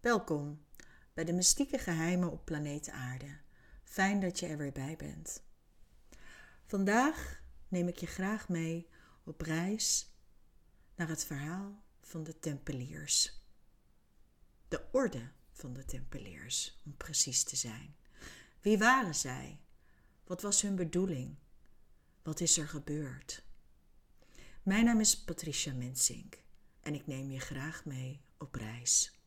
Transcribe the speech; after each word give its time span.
Welkom 0.00 0.64
bij 1.14 1.24
de 1.24 1.32
mystieke 1.32 1.78
geheimen 1.78 2.30
op 2.30 2.44
planeet 2.44 2.90
Aarde. 2.90 3.38
Fijn 3.84 4.20
dat 4.20 4.38
je 4.38 4.46
er 4.46 4.58
weer 4.58 4.72
bij 4.72 4.96
bent. 4.96 5.42
Vandaag 6.66 7.42
neem 7.68 7.88
ik 7.88 7.98
je 7.98 8.06
graag 8.06 8.48
mee 8.48 8.88
op 9.24 9.40
reis 9.40 10.12
naar 10.94 11.08
het 11.08 11.24
verhaal 11.24 11.82
van 12.00 12.22
de 12.22 12.38
Tempeliers. 12.38 13.42
De 14.68 14.88
orde 14.92 15.30
van 15.52 15.72
de 15.72 15.84
Tempeliers, 15.84 16.80
om 16.84 16.96
precies 16.96 17.44
te 17.44 17.56
zijn. 17.56 17.96
Wie 18.60 18.78
waren 18.78 19.14
zij? 19.14 19.60
Wat 20.24 20.42
was 20.42 20.62
hun 20.62 20.76
bedoeling? 20.76 21.36
Wat 22.22 22.40
is 22.40 22.58
er 22.58 22.68
gebeurd? 22.68 23.44
Mijn 24.62 24.84
naam 24.84 25.00
is 25.00 25.24
Patricia 25.24 25.72
Mensink 25.72 26.38
en 26.80 26.94
ik 26.94 27.06
neem 27.06 27.30
je 27.30 27.40
graag 27.40 27.84
mee 27.84 28.20
op 28.36 28.54
reis. 28.54 29.17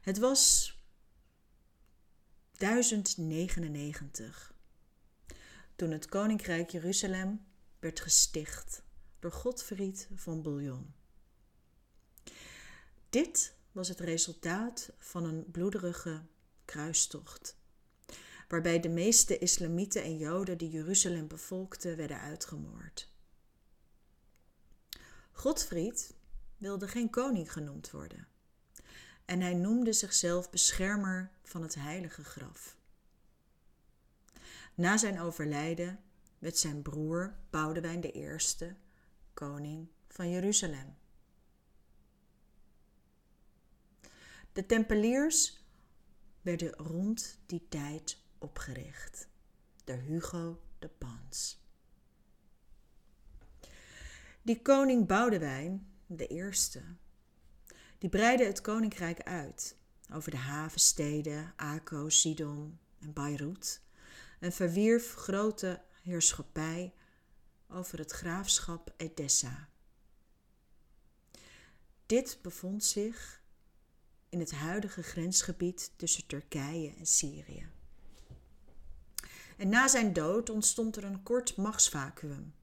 Het 0.00 0.18
was 0.18 0.76
1099 2.52 4.54
toen 5.76 5.90
het 5.90 6.08
koninkrijk 6.08 6.70
Jeruzalem 6.70 7.46
werd 7.78 8.00
gesticht 8.00 8.82
door 9.18 9.32
Godfried 9.32 10.08
van 10.14 10.42
Bouillon. 10.42 10.94
Dit 13.10 13.54
was 13.72 13.88
het 13.88 14.00
resultaat 14.00 14.92
van 14.98 15.24
een 15.24 15.50
bloederige 15.50 16.22
kruistocht, 16.64 17.56
waarbij 18.48 18.80
de 18.80 18.88
meeste 18.88 19.38
islamieten 19.38 20.02
en 20.02 20.16
joden 20.16 20.58
die 20.58 20.70
Jeruzalem 20.70 21.28
bevolkten 21.28 21.96
werden 21.96 22.20
uitgemoord. 22.20 23.08
Godfried 25.32 26.14
wilde 26.56 26.88
geen 26.88 27.10
koning 27.10 27.52
genoemd 27.52 27.90
worden 27.90 28.28
en 29.28 29.40
hij 29.40 29.54
noemde 29.54 29.92
zichzelf 29.92 30.50
beschermer 30.50 31.30
van 31.42 31.62
het 31.62 31.74
heilige 31.74 32.24
graf. 32.24 32.76
Na 34.74 34.96
zijn 34.96 35.20
overlijden 35.20 36.00
werd 36.38 36.58
zijn 36.58 36.82
broer 36.82 37.34
Boudewijn 37.50 38.04
I 38.04 38.38
koning 39.34 39.88
van 40.08 40.30
Jeruzalem. 40.30 40.96
De 44.52 44.66
Tempeliers 44.66 45.62
werden 46.40 46.72
rond 46.72 47.38
die 47.46 47.66
tijd 47.68 48.18
opgericht 48.38 49.28
door 49.84 49.96
Hugo 49.96 50.60
de 50.78 50.88
Pans. 50.88 51.60
Die 54.42 54.62
koning 54.62 55.06
Boudewijn 55.06 55.92
de 56.06 56.26
eerste 56.26 56.82
die 57.98 58.08
breidde 58.08 58.44
het 58.44 58.60
koninkrijk 58.60 59.22
uit 59.22 59.76
over 60.12 60.30
de 60.30 60.36
havensteden 60.36 61.52
Akko, 61.56 62.08
Sidon 62.08 62.78
en 63.00 63.12
Beirut 63.12 63.80
en 64.38 64.52
verwierf 64.52 65.14
grote 65.14 65.80
heerschappij 66.02 66.92
over 67.68 67.98
het 67.98 68.12
graafschap 68.12 68.92
Edessa. 68.96 69.68
Dit 72.06 72.38
bevond 72.42 72.84
zich 72.84 73.42
in 74.28 74.40
het 74.40 74.52
huidige 74.52 75.02
grensgebied 75.02 75.92
tussen 75.96 76.26
Turkije 76.26 76.94
en 76.98 77.06
Syrië. 77.06 77.66
En 79.56 79.68
na 79.68 79.88
zijn 79.88 80.12
dood 80.12 80.50
ontstond 80.50 80.96
er 80.96 81.04
een 81.04 81.22
kort 81.22 81.56
machtsvacuum, 81.56 82.54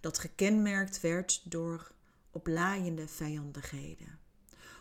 dat 0.00 0.18
gekenmerkt 0.18 1.00
werd 1.00 1.50
door 1.50 1.92
oplaaiende 2.30 3.08
vijandigheden. 3.08 4.18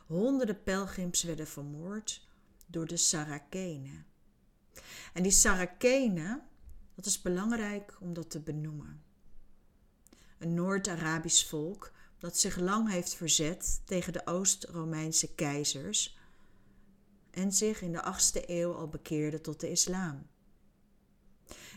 Honderden 0.10 0.64
pelgrims 0.64 1.24
werden 1.24 1.48
vermoord 1.48 2.28
door 2.66 2.88
de 2.88 2.98
Sarakenen. 2.98 4.06
En 5.14 5.24
die 5.24 5.32
Sarakenen, 5.32 6.42
dat 6.96 7.06
is 7.06 7.22
belangrijk 7.22 7.98
om 8.00 8.14
dat 8.14 8.30
te 8.30 8.39
benoemen. 8.39 9.04
Een 10.38 10.54
Noord-Arabisch 10.54 11.48
volk 11.48 11.92
dat 12.17 12.38
zich 12.38 12.58
lang 12.58 12.89
heeft 12.89 13.14
verzet 13.14 13.82
tegen 13.86 14.14
de 14.14 14.26
Oost-Romeinse 14.26 15.33
keizers 15.36 16.17
en 17.32 17.54
zich 17.54 17.82
in 17.82 17.92
de 17.92 18.04
8e 18.04 18.45
eeuw 18.45 18.73
al 18.73 18.88
bekeerde 18.88 19.42
tot 19.42 19.60
de 19.60 19.72
islam. 19.72 20.28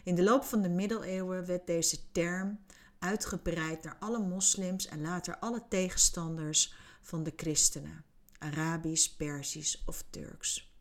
In 0.05 0.15
de 0.15 0.23
loop 0.23 0.45
van 0.45 0.63
de 0.63 0.69
middeleeuwen 0.69 1.47
werd 1.47 1.67
deze 1.67 2.11
term 2.13 2.61
uitgebreid 2.99 3.83
naar 3.83 3.97
alle 4.01 4.21
moslims 4.27 4.87
en 4.87 5.01
later 5.01 5.39
alle 5.39 5.63
tegenstanders 5.69 6.75
van 7.01 7.23
de 7.23 7.33
christenen. 7.37 8.11
Arabisch, 8.43 9.17
Persisch 9.17 9.83
of 9.87 10.05
Turks. 10.11 10.73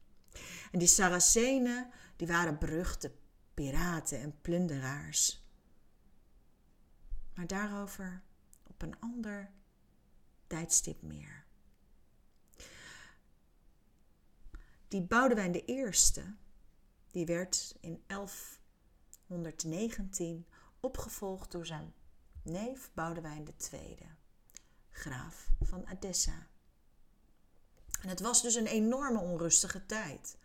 En 0.71 0.79
die 0.79 0.87
Saracenen, 0.87 1.91
die 2.15 2.27
waren 2.27 2.59
beruchte 2.59 3.11
piraten 3.53 4.19
en 4.19 4.41
plunderaars. 4.41 5.45
Maar 7.33 7.47
daarover 7.47 8.21
op 8.67 8.81
een 8.81 8.99
ander 8.99 9.51
tijdstip 10.47 11.01
meer. 11.01 11.45
Die 14.87 15.01
Boudewijn 15.01 15.51
de 15.51 15.65
Eerste, 15.65 16.35
die 17.11 17.25
werd 17.25 17.75
in 17.79 18.03
1119 18.07 20.47
opgevolgd 20.79 21.51
door 21.51 21.65
zijn 21.65 21.93
neef 22.43 22.91
Boudewijn 22.93 23.43
de 23.43 23.55
Tweede, 23.55 24.05
graaf 24.89 25.49
van 25.61 25.87
Edessa. 25.87 26.47
En 28.01 28.09
het 28.09 28.19
was 28.19 28.41
dus 28.41 28.55
een 28.55 28.67
enorme 28.67 29.19
onrustige 29.19 29.85
tijd. 29.85 30.37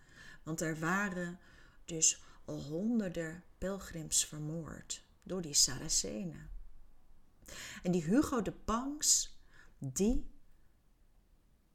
Want 0.43 0.61
er 0.61 0.79
waren 0.79 1.39
dus 1.85 2.23
honderden 2.45 3.45
pelgrims 3.59 4.27
vermoord 4.27 5.03
door 5.23 5.43
die 5.43 5.55
Saracenen. 5.55 6.51
En 7.83 7.93
die 7.93 8.03
Hugo 8.03 8.43
de 8.43 8.53
Pangs, 8.53 9.39
die 9.79 10.31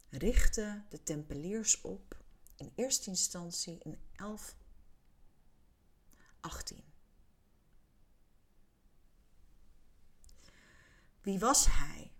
richtte 0.10 0.84
de 0.90 1.04
Tempeliers 1.04 1.82
op 1.82 2.18
in 2.56 2.72
eerste 2.76 3.10
instantie 3.10 3.78
in 3.84 4.00
1118. 4.16 6.84
Wie 11.22 11.40
was 11.40 11.66
hij? 11.66 12.12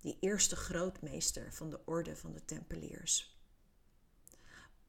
Die 0.00 0.16
eerste 0.20 0.56
grootmeester 0.56 1.52
van 1.52 1.70
de 1.70 1.80
orde 1.84 2.16
van 2.16 2.32
de 2.32 2.44
Tempeliers. 2.44 3.38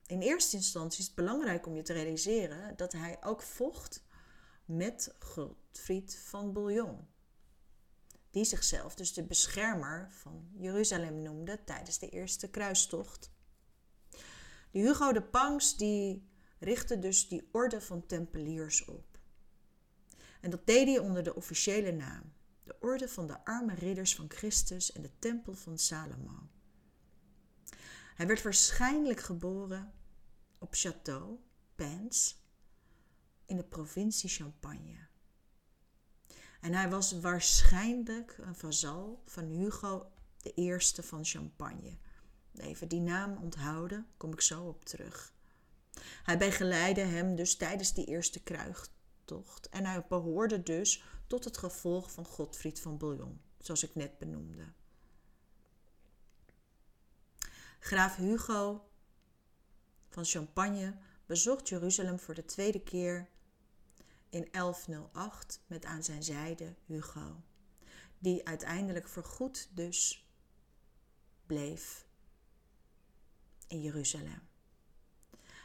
In 0.05 0.21
eerste 0.21 0.55
instantie 0.55 0.99
is 0.99 1.05
het 1.05 1.15
belangrijk 1.15 1.65
om 1.65 1.75
je 1.75 1.81
te 1.81 1.93
realiseren 1.93 2.75
dat 2.77 2.91
hij 2.91 3.17
ook 3.23 3.41
vocht 3.41 4.03
met 4.65 5.15
Godfried 5.19 6.17
van 6.25 6.53
Bouillon, 6.53 7.07
die 8.29 8.43
zichzelf 8.43 8.95
dus 8.95 9.13
de 9.13 9.23
beschermer 9.23 10.11
van 10.11 10.49
Jeruzalem 10.57 11.21
noemde 11.21 11.63
tijdens 11.63 11.99
de 11.99 12.09
eerste 12.09 12.49
kruistocht. 12.49 13.31
De 14.71 14.79
Hugo 14.79 15.11
de 15.11 15.23
Pangs 15.23 15.77
die 15.77 16.29
richtte 16.59 16.99
dus 16.99 17.27
die 17.27 17.49
orde 17.51 17.81
van 17.81 18.05
Tempeliers 18.05 18.85
op. 18.85 19.19
En 20.41 20.49
dat 20.49 20.67
deed 20.67 20.87
hij 20.87 20.99
onder 20.99 21.23
de 21.23 21.35
officiële 21.35 21.91
naam 21.91 22.33
de 22.63 22.75
orde 22.79 23.09
van 23.09 23.27
de 23.27 23.45
arme 23.45 23.73
ridders 23.73 24.15
van 24.15 24.29
Christus 24.29 24.91
en 24.91 25.01
de 25.01 25.19
tempel 25.19 25.53
van 25.53 25.77
Salomo. 25.77 26.49
Hij 28.15 28.27
werd 28.27 28.41
waarschijnlijk 28.41 29.19
geboren 29.19 29.93
op 30.57 30.75
Château, 30.75 31.29
Pens, 31.75 32.39
in 33.45 33.57
de 33.57 33.63
provincie 33.63 34.29
Champagne. 34.29 35.07
En 36.61 36.73
hij 36.73 36.89
was 36.89 37.19
waarschijnlijk 37.19 38.37
een 38.37 38.55
vazal 38.55 39.23
van 39.25 39.45
Hugo 39.45 40.11
I 40.57 40.77
van 40.79 41.25
Champagne. 41.25 41.97
Even 42.55 42.87
die 42.87 42.99
naam 42.99 43.37
onthouden, 43.37 44.07
kom 44.17 44.33
ik 44.33 44.41
zo 44.41 44.63
op 44.63 44.85
terug. 44.85 45.33
Hij 46.23 46.37
begeleidde 46.37 47.01
hem 47.01 47.35
dus 47.35 47.55
tijdens 47.55 47.93
die 47.93 48.05
eerste 48.05 48.43
en 49.69 49.85
hij 49.85 50.05
behoorde 50.07 50.63
dus 50.63 51.03
tot 51.27 51.43
het 51.43 51.57
gevolg 51.57 52.11
van 52.11 52.25
Godfried 52.25 52.79
van 52.79 52.97
Bouillon, 52.97 53.41
zoals 53.59 53.83
ik 53.83 53.95
net 53.95 54.17
benoemde. 54.17 54.63
Graaf 57.79 58.15
Hugo 58.15 58.89
van 60.09 60.25
Champagne 60.25 60.95
bezocht 61.25 61.69
Jeruzalem 61.69 62.19
voor 62.19 62.33
de 62.33 62.45
tweede 62.45 62.83
keer 62.83 63.29
in 64.29 64.47
1108 64.51 65.61
met 65.65 65.85
aan 65.85 66.03
zijn 66.03 66.23
zijde 66.23 66.75
Hugo, 66.85 67.41
die 68.19 68.47
uiteindelijk 68.47 69.07
voorgoed 69.07 69.69
dus 69.73 70.27
bleef 71.45 72.05
in 73.67 73.81
Jeruzalem. 73.81 74.49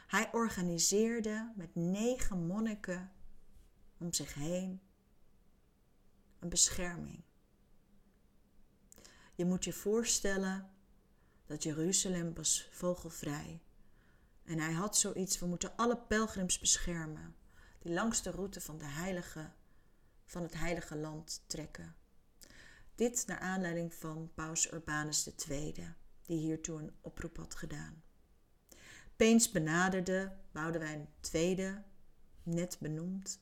Hij 0.07 0.29
organiseerde 0.31 1.51
met 1.55 1.75
negen 1.75 2.45
monniken 2.45 3.11
om 3.97 4.13
zich 4.13 4.33
heen 4.33 4.81
een 6.39 6.49
bescherming. 6.49 7.23
Je 9.35 9.45
moet 9.45 9.63
je 9.63 9.73
voorstellen 9.73 10.69
dat 11.45 11.63
Jeruzalem 11.63 12.33
was 12.33 12.67
vogelvrij. 12.71 13.61
En 14.43 14.59
hij 14.59 14.73
had 14.73 14.97
zoiets, 14.97 15.39
we 15.39 15.45
moeten 15.45 15.75
alle 15.75 15.97
pelgrims 15.97 16.59
beschermen 16.59 17.35
die 17.79 17.93
langs 17.93 18.21
de 18.21 18.31
route 18.31 18.61
van, 18.61 18.77
de 18.77 18.85
heilige, 18.85 19.51
van 20.25 20.41
het 20.41 20.53
heilige 20.53 20.95
land 20.95 21.43
trekken. 21.47 21.95
Dit 22.95 23.23
naar 23.27 23.39
aanleiding 23.39 23.93
van 23.93 24.31
paus 24.33 24.71
Urbanus 24.71 25.29
II, 25.49 25.73
die 26.21 26.37
hiertoe 26.37 26.79
een 26.79 26.95
oproep 27.01 27.37
had 27.37 27.55
gedaan. 27.55 28.03
Peens 29.15 29.51
benaderde 29.51 30.35
Boudewijn 30.51 31.09
II, 31.33 31.75
net 32.43 32.77
benoemd, 32.79 33.39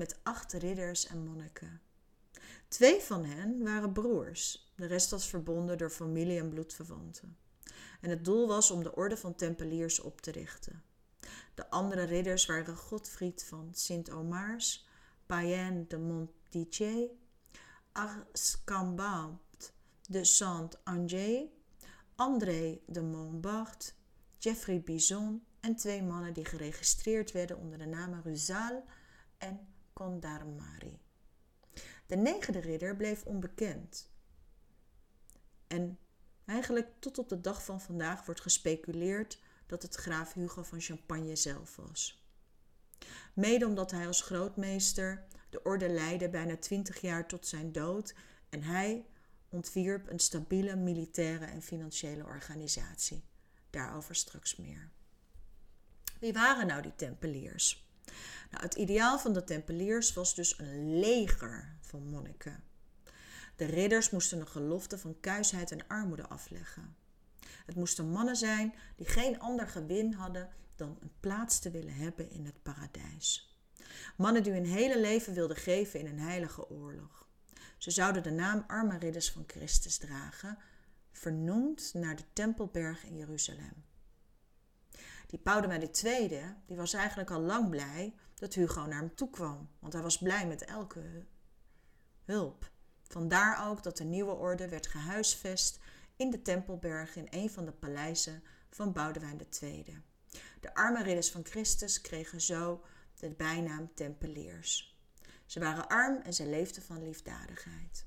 met 0.00 0.18
acht 0.22 0.52
ridders 0.52 1.06
en 1.06 1.24
monniken. 1.24 1.80
Twee 2.68 3.00
van 3.00 3.24
hen 3.24 3.62
waren 3.62 3.92
broers, 3.92 4.72
de 4.76 4.86
rest 4.86 5.10
was 5.10 5.28
verbonden 5.28 5.78
door 5.78 5.90
familie 5.90 6.38
en 6.38 6.48
bloedverwanten. 6.48 7.36
En 8.00 8.10
het 8.10 8.24
doel 8.24 8.46
was 8.46 8.70
om 8.70 8.82
de 8.82 8.94
orde 8.94 9.16
van 9.16 9.34
tempeliers 9.34 10.00
op 10.00 10.20
te 10.20 10.30
richten. 10.30 10.82
De 11.54 11.70
andere 11.70 12.02
ridders 12.02 12.46
waren 12.46 12.76
Godfried 12.76 13.44
van 13.44 13.68
Sint-Omars, 13.72 14.88
Payen 15.26 15.88
de 15.88 15.98
Montdidier, 15.98 17.08
Ascambalt 17.92 19.72
de 20.08 20.24
Saint-Angers, 20.24 21.48
André 22.14 22.80
de 22.86 23.02
Montbard, 23.02 23.94
Geoffrey 24.38 24.80
Bison 24.80 25.44
en 25.60 25.76
twee 25.76 26.02
mannen 26.02 26.32
die 26.32 26.44
geregistreerd 26.44 27.32
werden 27.32 27.58
onder 27.58 27.78
de 27.78 27.86
namen 27.86 28.22
Ruzal 28.22 28.84
en 29.38 29.68
De 32.06 32.16
negende 32.16 32.60
ridder 32.60 32.96
bleef 32.96 33.24
onbekend. 33.24 34.10
En 35.66 35.98
eigenlijk 36.44 36.88
tot 36.98 37.18
op 37.18 37.28
de 37.28 37.40
dag 37.40 37.64
van 37.64 37.80
vandaag 37.80 38.24
wordt 38.24 38.40
gespeculeerd 38.40 39.40
dat 39.66 39.82
het 39.82 39.94
graaf 39.94 40.32
Hugo 40.32 40.62
van 40.62 40.80
Champagne 40.80 41.36
zelf 41.36 41.76
was. 41.76 42.24
Mede 43.34 43.66
omdat 43.66 43.90
hij 43.90 44.06
als 44.06 44.22
grootmeester 44.22 45.24
de 45.50 45.62
orde 45.62 45.88
leidde 45.88 46.28
bijna 46.28 46.56
twintig 46.56 47.00
jaar 47.00 47.28
tot 47.28 47.46
zijn 47.46 47.72
dood 47.72 48.14
en 48.48 48.62
hij 48.62 49.06
ontwierp 49.48 50.10
een 50.10 50.18
stabiele 50.18 50.76
militaire 50.76 51.44
en 51.44 51.62
financiële 51.62 52.24
organisatie. 52.24 53.24
Daarover 53.70 54.14
straks 54.14 54.56
meer. 54.56 54.90
Wie 56.20 56.32
waren 56.32 56.66
nou 56.66 56.82
die 56.82 56.94
tempeliers? 56.94 57.89
Nou, 58.50 58.62
het 58.62 58.74
ideaal 58.74 59.18
van 59.18 59.32
de 59.32 59.44
tempeliers 59.44 60.12
was 60.12 60.34
dus 60.34 60.58
een 60.58 60.98
leger 60.98 61.76
van 61.80 62.08
monniken. 62.08 62.62
De 63.56 63.64
ridders 63.64 64.10
moesten 64.10 64.40
een 64.40 64.48
gelofte 64.48 64.98
van 64.98 65.20
kuisheid 65.20 65.70
en 65.70 65.86
armoede 65.86 66.28
afleggen. 66.28 66.96
Het 67.66 67.76
moesten 67.76 68.10
mannen 68.10 68.36
zijn 68.36 68.74
die 68.96 69.06
geen 69.06 69.40
ander 69.40 69.68
gewin 69.68 70.12
hadden 70.12 70.48
dan 70.76 70.98
een 71.00 71.12
plaats 71.20 71.58
te 71.58 71.70
willen 71.70 71.94
hebben 71.94 72.30
in 72.30 72.44
het 72.44 72.62
paradijs. 72.62 73.58
Mannen 74.16 74.42
die 74.42 74.52
hun 74.52 74.66
hele 74.66 75.00
leven 75.00 75.34
wilden 75.34 75.56
geven 75.56 76.00
in 76.00 76.06
een 76.06 76.18
heilige 76.18 76.70
oorlog. 76.70 77.28
Ze 77.78 77.90
zouden 77.90 78.22
de 78.22 78.30
naam 78.30 78.64
arme 78.66 78.98
ridders 78.98 79.30
van 79.30 79.44
Christus 79.46 79.98
dragen, 79.98 80.58
vernoemd 81.12 81.90
naar 81.94 82.16
de 82.16 82.24
Tempelberg 82.32 83.04
in 83.04 83.16
Jeruzalem. 83.16 83.84
Die 85.30 85.38
Boudewijn 85.38 85.90
II 86.04 86.28
die 86.66 86.76
was 86.76 86.92
eigenlijk 86.92 87.30
al 87.30 87.40
lang 87.40 87.70
blij 87.70 88.14
dat 88.34 88.54
Hugo 88.54 88.86
naar 88.86 88.98
hem 88.98 89.14
toe 89.14 89.30
kwam, 89.30 89.70
want 89.78 89.92
hij 89.92 90.02
was 90.02 90.18
blij 90.18 90.46
met 90.46 90.64
elke 90.64 91.26
hulp. 92.24 92.70
Vandaar 93.02 93.68
ook 93.68 93.82
dat 93.82 93.96
de 93.96 94.04
nieuwe 94.04 94.32
orde 94.32 94.68
werd 94.68 94.86
gehuisvest 94.86 95.78
in 96.16 96.30
de 96.30 96.42
Tempelberg 96.42 97.16
in 97.16 97.26
een 97.30 97.50
van 97.50 97.64
de 97.64 97.72
paleizen 97.72 98.42
van 98.70 98.92
Boudewijn 98.92 99.40
II. 99.60 100.02
De 100.60 100.74
arme 100.74 101.02
ridders 101.02 101.30
van 101.30 101.44
Christus 101.44 102.00
kregen 102.00 102.40
zo 102.40 102.84
de 103.14 103.30
bijnaam 103.30 103.94
Tempeliers. 103.94 104.98
Ze 105.46 105.60
waren 105.60 105.88
arm 105.88 106.22
en 106.22 106.34
ze 106.34 106.46
leefden 106.46 106.82
van 106.82 107.02
liefdadigheid. 107.02 108.06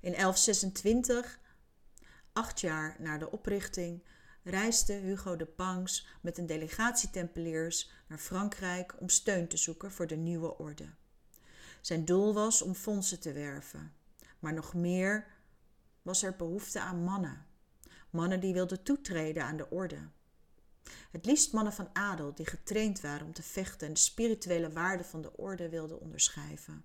In 0.00 0.12
1126, 0.12 1.40
acht 2.32 2.60
jaar 2.60 2.96
na 2.98 3.18
de 3.18 3.30
oprichting, 3.30 4.02
reisde 4.46 4.92
Hugo 4.92 5.36
de 5.36 5.46
Pangs 5.46 6.06
met 6.20 6.38
een 6.38 6.46
delegatie 6.46 7.10
Tempeliers 7.10 7.90
naar 8.06 8.18
Frankrijk 8.18 9.00
om 9.00 9.08
steun 9.08 9.48
te 9.48 9.56
zoeken 9.56 9.92
voor 9.92 10.06
de 10.06 10.16
nieuwe 10.16 10.58
orde. 10.58 10.88
Zijn 11.80 12.04
doel 12.04 12.34
was 12.34 12.62
om 12.62 12.74
fondsen 12.74 13.20
te 13.20 13.32
werven, 13.32 13.92
maar 14.38 14.54
nog 14.54 14.74
meer 14.74 15.26
was 16.02 16.22
er 16.22 16.36
behoefte 16.36 16.80
aan 16.80 17.04
mannen. 17.04 17.46
Mannen 18.10 18.40
die 18.40 18.52
wilden 18.52 18.82
toetreden 18.82 19.44
aan 19.44 19.56
de 19.56 19.70
orde. 19.70 19.98
Het 21.10 21.24
liefst 21.24 21.52
mannen 21.52 21.72
van 21.72 21.88
adel 21.92 22.34
die 22.34 22.46
getraind 22.46 23.00
waren 23.00 23.26
om 23.26 23.32
te 23.32 23.42
vechten 23.42 23.86
en 23.86 23.92
de 23.92 24.00
spirituele 24.00 24.72
waarde 24.72 25.04
van 25.04 25.22
de 25.22 25.36
orde 25.36 25.68
wilden 25.68 26.00
onderschrijven. 26.00 26.84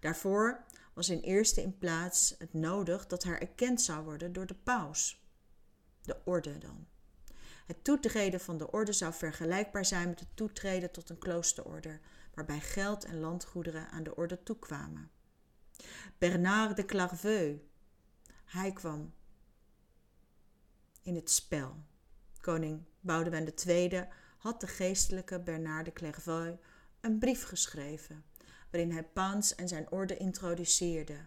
Daarvoor 0.00 0.64
was 0.92 1.08
in 1.08 1.20
eerste 1.20 1.62
in 1.62 1.78
plaats 1.78 2.34
het 2.38 2.52
nodig 2.52 3.06
dat 3.06 3.24
haar 3.24 3.38
erkend 3.38 3.82
zou 3.82 4.04
worden 4.04 4.32
door 4.32 4.46
de 4.46 4.54
paus. 4.54 5.19
De 6.10 6.16
orde 6.24 6.58
dan. 6.58 6.86
Het 7.66 7.84
toetreden 7.84 8.40
van 8.40 8.58
de 8.58 8.70
orde 8.70 8.92
zou 8.92 9.12
vergelijkbaar 9.12 9.84
zijn 9.84 10.08
met 10.08 10.20
het 10.20 10.28
toetreden 10.34 10.90
tot 10.90 11.10
een 11.10 11.18
kloosterorde, 11.18 12.00
waarbij 12.34 12.60
geld 12.60 13.04
en 13.04 13.20
landgoederen 13.20 13.88
aan 13.88 14.02
de 14.02 14.16
orde 14.16 14.42
toekwamen. 14.42 15.10
Bernard 16.18 16.76
de 16.76 16.84
Clairvaux, 16.84 17.60
hij 18.44 18.72
kwam 18.72 19.12
in 21.02 21.14
het 21.14 21.30
spel. 21.30 21.76
Koning 22.40 22.84
Boudewijn 23.00 23.52
II 23.66 24.08
had 24.38 24.60
de 24.60 24.66
geestelijke 24.66 25.40
Bernard 25.40 25.84
de 25.84 25.92
Clairvaux 25.92 26.58
een 27.00 27.18
brief 27.18 27.42
geschreven, 27.42 28.24
waarin 28.70 28.92
hij 28.92 29.04
Paans 29.04 29.54
en 29.54 29.68
zijn 29.68 29.90
orde 29.90 30.16
introduceerde. 30.16 31.18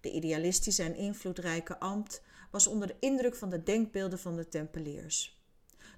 De 0.00 0.10
idealistische 0.10 0.82
en 0.82 0.94
invloedrijke 0.94 1.78
ambt 1.78 2.22
was 2.52 2.66
onder 2.66 2.88
de 2.88 2.96
indruk 3.00 3.34
van 3.34 3.50
de 3.50 3.62
denkbeelden 3.62 4.18
van 4.18 4.36
de 4.36 4.48
Tempeliers. 4.48 5.40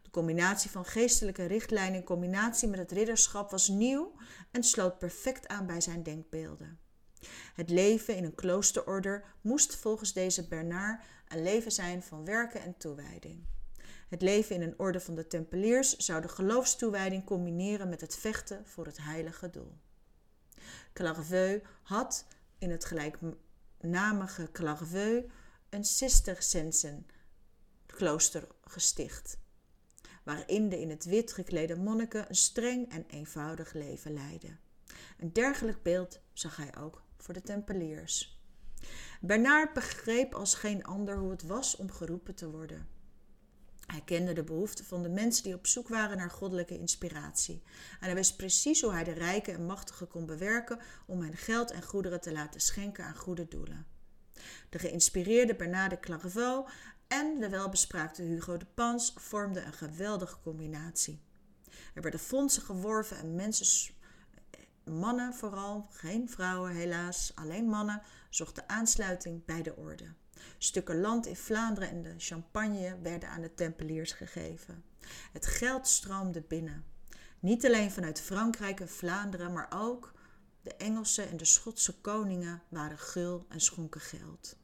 De 0.03 0.11
combinatie 0.11 0.71
van 0.71 0.85
geestelijke 0.85 1.45
richtlijnen 1.45 1.99
in 1.99 2.05
combinatie 2.05 2.69
met 2.69 2.79
het 2.79 2.93
ridderschap 2.93 3.51
was 3.51 3.69
nieuw 3.69 4.15
en 4.51 4.63
sloot 4.63 4.99
perfect 4.99 5.49
aan 5.49 5.67
bij 5.67 5.81
zijn 5.81 6.03
denkbeelden. 6.03 6.79
Het 7.55 7.71
leven 7.71 8.17
in 8.17 8.25
een 8.25 8.35
kloosterorder 8.35 9.25
moest 9.41 9.77
volgens 9.77 10.13
deze 10.13 10.49
Bernard 10.49 11.05
een 11.29 11.43
leven 11.43 11.73
zijn 11.73 12.03
van 12.03 12.25
werken 12.25 12.61
en 12.61 12.77
toewijding. 12.77 13.47
Het 14.09 14.23
leven 14.23 14.55
in 14.55 14.63
een 14.63 14.79
orde 14.79 15.01
van 15.01 15.15
de 15.15 15.27
Tempeliers 15.27 15.97
zou 15.97 16.23
de 16.23 16.29
geloofstoewijding 16.29 17.25
combineren 17.25 17.89
met 17.89 18.01
het 18.01 18.17
vechten 18.17 18.67
voor 18.67 18.87
het 18.87 18.99
heilige 19.01 19.51
doel. 19.51 19.79
Clairvaux 20.93 21.65
had 21.83 22.27
in 22.59 22.71
het 22.71 22.85
gelijknamige 22.85 24.49
Clairvaux 24.53 25.33
een 25.75 25.85
Cistercensen 25.85 27.07
klooster 27.87 28.47
gesticht, 28.65 29.39
waarin 30.23 30.69
de 30.69 30.81
in 30.81 30.91
het 30.91 31.05
wit 31.05 31.33
geklede 31.33 31.77
monniken 31.77 32.29
een 32.29 32.35
streng 32.35 32.91
en 32.91 33.05
eenvoudig 33.07 33.73
leven 33.73 34.13
leidden. 34.13 34.59
Een 35.19 35.33
dergelijk 35.33 35.83
beeld 35.83 36.21
zag 36.33 36.57
hij 36.57 36.77
ook 36.77 37.03
voor 37.17 37.35
de 37.35 37.43
Tempeliers. 37.43 38.43
Bernard 39.21 39.73
begreep 39.73 40.35
als 40.35 40.55
geen 40.55 40.85
ander 40.85 41.19
hoe 41.19 41.31
het 41.31 41.43
was 41.43 41.77
om 41.77 41.91
geroepen 41.91 42.35
te 42.35 42.51
worden. 42.51 42.89
Hij 43.87 44.03
kende 44.05 44.33
de 44.33 44.45
behoeften 44.45 44.85
van 44.85 45.03
de 45.03 45.09
mensen 45.09 45.45
die 45.45 45.55
op 45.55 45.67
zoek 45.67 45.89
waren 45.89 46.17
naar 46.17 46.31
goddelijke 46.31 46.79
inspiratie. 46.79 47.63
En 48.01 48.07
hij 48.07 48.15
wist 48.15 48.37
precies 48.37 48.81
hoe 48.81 48.93
hij 48.93 49.05
de 49.05 49.13
rijken 49.13 49.55
en 49.55 49.67
machtigen 49.67 50.09
kon 50.09 50.27
bewerken 50.27 50.79
om 51.07 51.21
hen 51.21 51.37
geld 51.37 51.71
en 51.71 51.83
goederen 51.83 52.21
te 52.21 52.33
laten 52.33 52.61
schenken 52.61 53.05
aan 53.05 53.17
goede 53.17 53.49
doelen. 53.49 53.94
De 54.69 54.79
geïnspireerde 54.79 55.55
Bernard 55.55 55.91
de 55.91 56.01
Clairvaux 56.01 56.73
en 57.09 57.41
de 57.41 57.49
welbespraakte 57.49 58.23
Hugo 58.23 58.57
de 58.57 58.67
Pans 58.75 59.13
vormden 59.17 59.67
een 59.67 59.73
geweldige 59.73 60.41
combinatie. 60.43 61.21
Er 61.95 62.03
werden 62.03 62.21
fondsen 62.21 62.63
geworven 62.63 63.19
en 63.19 63.35
mensen 63.35 63.93
Mannen 64.85 65.35
vooral, 65.35 65.87
geen 65.91 66.29
vrouwen 66.29 66.73
helaas, 66.73 67.33
alleen 67.35 67.69
mannen, 67.69 68.03
zochten 68.31 68.69
aansluiting 68.69 69.45
bij 69.45 69.63
de 69.63 69.77
orde. 69.77 70.05
Stukken 70.59 71.01
land 71.01 71.27
in 71.27 71.37
Vlaanderen 71.37 71.89
en 71.89 72.03
de 72.03 72.15
Champagne 72.19 72.99
werden 73.03 73.29
aan 73.29 73.41
de 73.41 73.55
Tempeliers 73.55 74.13
gegeven. 74.13 74.85
Het 75.33 75.47
geld 75.47 75.89
stroomde 75.89 76.41
binnen. 76.41 76.85
Niet 77.41 77.67
alleen 77.67 77.91
vanuit 77.91 78.21
Frankrijk 78.21 78.81
en 78.81 78.89
Vlaanderen, 78.89 79.53
maar 79.53 79.69
ook 79.75 80.14
de 80.65 80.75
Engelse 80.75 81.23
en 81.23 81.37
de 81.37 81.45
Schotse 81.45 82.01
koningen 82.01 82.63
waren 82.69 82.99
gul 82.99 83.47
en 83.49 83.61
schonken 83.61 84.01
geld. 84.01 84.57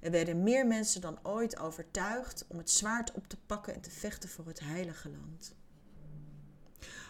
Er 0.00 0.10
werden 0.10 0.42
meer 0.42 0.66
mensen 0.66 1.00
dan 1.00 1.18
ooit 1.22 1.58
overtuigd 1.58 2.44
om 2.48 2.58
het 2.58 2.70
zwaard 2.70 3.12
op 3.12 3.28
te 3.28 3.36
pakken 3.46 3.74
en 3.74 3.80
te 3.80 3.90
vechten 3.90 4.28
voor 4.28 4.46
het 4.46 4.60
heilige 4.60 5.10
land. 5.10 5.54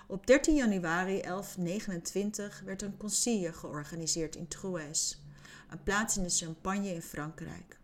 Op 0.06 0.26
13 0.26 0.54
januari 0.54 1.20
1129 1.20 2.62
werd 2.64 2.82
een 2.82 2.96
concilie 2.96 3.52
georganiseerd 3.52 4.36
in 4.36 4.48
Troyes, 4.48 5.22
een 5.70 5.82
plaats 5.82 6.16
in 6.16 6.22
de 6.22 6.30
Champagne 6.30 6.94
in 6.94 7.02
Frankrijk. 7.02 7.78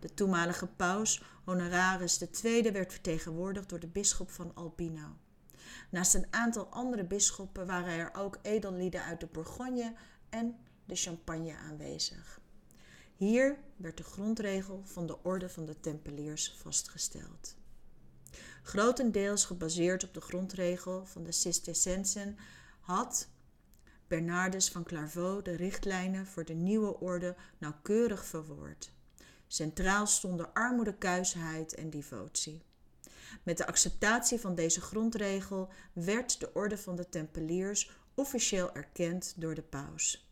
De 0.00 0.14
toenmalige 0.14 0.66
paus 0.66 1.22
Honoraris 1.44 2.20
II 2.42 2.72
werd 2.72 2.92
vertegenwoordigd 2.92 3.68
door 3.68 3.80
de 3.80 3.86
bisschop 3.86 4.30
van 4.30 4.54
Albino. 4.54 5.16
Naast 5.90 6.14
een 6.14 6.26
aantal 6.30 6.66
andere 6.66 7.04
bisschoppen 7.04 7.66
waren 7.66 7.92
er 7.92 8.14
ook 8.14 8.38
edellieden 8.42 9.04
uit 9.04 9.20
de 9.20 9.26
Bourgogne 9.26 9.94
en 10.28 10.56
de 10.84 10.94
Champagne 10.94 11.56
aanwezig. 11.56 12.40
Hier 13.16 13.58
werd 13.76 13.96
de 13.96 14.02
grondregel 14.02 14.82
van 14.84 15.06
de 15.06 15.22
orde 15.22 15.48
van 15.48 15.66
de 15.66 15.80
Tempeliers 15.80 16.54
vastgesteld. 16.58 17.56
Grotendeels 18.62 19.44
gebaseerd 19.44 20.04
op 20.04 20.14
de 20.14 20.20
grondregel 20.20 21.06
van 21.06 21.24
de 21.24 21.32
Cistercensen 21.32 22.36
had 22.80 23.28
Bernardus 24.06 24.68
van 24.68 24.84
Clairvaux 24.84 25.44
de 25.44 25.56
richtlijnen 25.56 26.26
voor 26.26 26.44
de 26.44 26.54
nieuwe 26.54 27.00
orde 27.00 27.36
nauwkeurig 27.58 28.24
verwoord. 28.24 28.92
Centraal 29.46 30.06
stonden 30.06 30.52
armoede, 30.52 30.94
kuisheid 30.94 31.74
en 31.74 31.90
devotie. 31.90 32.62
Met 33.42 33.56
de 33.56 33.66
acceptatie 33.66 34.40
van 34.40 34.54
deze 34.54 34.80
grondregel 34.80 35.72
werd 35.92 36.40
de 36.40 36.52
orde 36.52 36.78
van 36.78 36.96
de 36.96 37.08
Tempeliers 37.08 37.90
officieel 38.14 38.74
erkend 38.74 39.34
door 39.36 39.54
de 39.54 39.62
paus. 39.62 40.30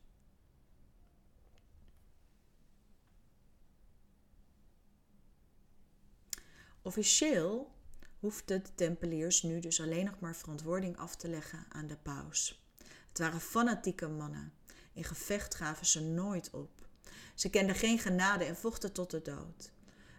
Officieel 6.83 7.73
hoefden 8.19 8.63
de 8.63 8.75
Tempeliers 8.75 9.43
nu 9.43 9.61
dus 9.61 9.81
alleen 9.81 10.05
nog 10.05 10.21
maar 10.21 10.37
verantwoording 10.37 10.97
af 10.97 11.17
te 11.17 11.29
leggen 11.29 11.67
aan 11.69 11.87
de 11.87 11.97
paus. 11.97 12.65
Het 13.09 13.19
waren 13.19 13.41
fanatieke 13.41 14.09
mannen. 14.09 14.53
In 14.93 15.05
gevecht 15.05 15.55
gaven 15.55 15.87
ze 15.87 16.01
nooit 16.01 16.51
op. 16.51 16.89
Ze 17.35 17.51
kenden 17.51 17.75
geen 17.75 17.99
genade 17.99 18.45
en 18.45 18.57
vochten 18.57 18.93
tot 18.93 19.11
de 19.11 19.23
dood. 19.23 19.73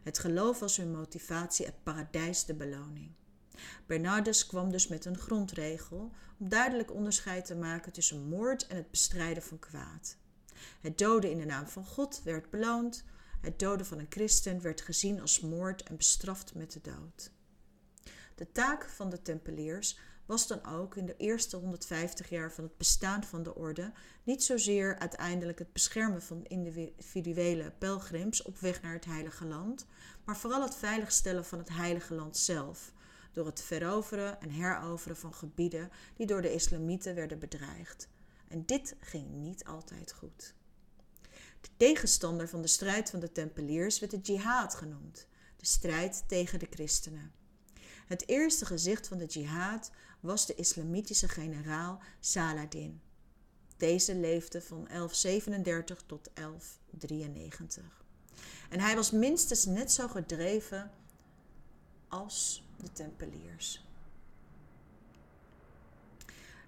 Het 0.06 0.20
geloof 0.20 0.60
was 0.60 0.78
hun 0.78 0.92
motivatie, 0.92 1.66
het 1.66 1.84
paradijs 1.84 2.46
de 2.46 2.54
beloning. 2.54 3.12
Bernardus 3.86 4.46
kwam 4.46 4.72
dus 4.72 4.88
met 4.88 5.06
een 5.06 5.18
grondregel 5.18 6.12
om 6.40 6.50
duidelijk 6.50 6.94
onderscheid 6.94 7.46
te 7.46 7.56
maken 7.56 7.92
tussen 7.92 8.28
moord 8.28 8.68
en 8.68 8.76
het 8.76 8.92
bestrijden 8.92 9.44
van 9.44 9.60
kwaad. 9.60 10.18
Het 10.82 10.98
doden 10.98 11.32
in 11.32 11.38
de 11.38 11.46
naam 11.46 11.68
van 11.68 11.86
God 11.86 12.22
werd 12.24 12.50
beloond, 12.50 13.04
het 13.42 13.60
doden 13.60 13.86
van 13.86 14.00
een 14.00 14.06
christen 14.10 14.62
werd 14.62 14.82
gezien 14.82 15.22
als 15.22 15.40
moord 15.40 15.84
en 15.84 15.98
bestraft 15.98 16.54
met 16.54 16.72
de 16.72 16.82
dood. 16.82 17.32
De 18.36 18.52
taak 18.52 18.90
van 18.90 19.10
de 19.10 19.22
Tempeliers 19.22 20.00
was 20.26 20.48
dan 20.48 20.66
ook 20.66 20.96
in 20.96 21.06
de 21.06 21.18
eerste 21.18 21.58
150 21.58 22.30
jaar 22.30 22.52
van 22.52 22.64
het 22.64 22.78
bestaan 22.78 23.24
van 23.24 23.44
de 23.44 23.56
orde 23.56 23.92
niet 24.24 24.44
zozeer 24.44 25.00
uiteindelijk 25.00 25.60
het 25.60 25.74
beschermen 25.74 26.22
van 26.22 26.46
individuele 26.46 27.72
pelgrims 27.78 28.42
op 28.42 28.60
weg 28.60 28.82
naar 28.82 28.94
het 28.94 29.06
Heilige 29.06 29.46
Land, 29.46 29.86
maar 30.24 30.38
vooral 30.38 30.62
het 30.62 30.76
veiligstellen 30.76 31.46
van 31.46 31.58
het 31.58 31.70
Heilige 31.70 32.14
Land 32.14 32.38
zelf, 32.38 32.94
door 33.34 33.46
het 33.46 33.62
veroveren 33.62 34.42
en 34.42 34.50
heroveren 34.50 35.18
van 35.18 35.34
gebieden 35.34 35.90
die 36.16 36.28
door 36.28 36.42
de 36.42 36.54
islamieten 36.54 37.16
werden 37.16 37.40
bedreigd. 37.40 38.08
En 38.48 38.66
dit 38.66 38.96
ging 39.00 39.32
niet 39.32 39.66
altijd 39.66 40.14
goed. 40.14 40.54
De 41.62 41.70
tegenstander 41.78 42.50
van 42.50 42.62
de 42.62 42.68
strijd 42.68 43.10
van 43.10 43.20
de 43.20 43.32
Tempeliers 43.32 44.00
werd 44.00 44.12
de 44.12 44.20
jihad 44.20 44.76
genoemd, 44.76 45.28
de 45.56 45.66
strijd 45.66 46.24
tegen 46.28 46.60
de 46.60 46.68
christenen. 46.70 47.32
Het 48.08 48.28
eerste 48.28 48.66
gezicht 48.66 49.08
van 49.08 49.18
de 49.18 49.26
jihad 49.26 49.92
was 50.26 50.46
de 50.46 50.56
islamitische 50.56 51.28
generaal 51.28 52.02
Saladin. 52.20 53.02
Deze 53.78 54.16
leefde 54.16 54.62
van 54.62 54.86
1137 54.88 56.04
tot 56.06 56.30
1193. 56.34 58.04
En 58.70 58.80
hij 58.80 58.96
was 58.96 59.12
minstens 59.12 59.66
net 59.66 59.92
zo 59.92 60.08
gedreven 60.08 60.92
als 62.08 62.64
de 62.78 62.92
Tempeliers. 62.92 63.86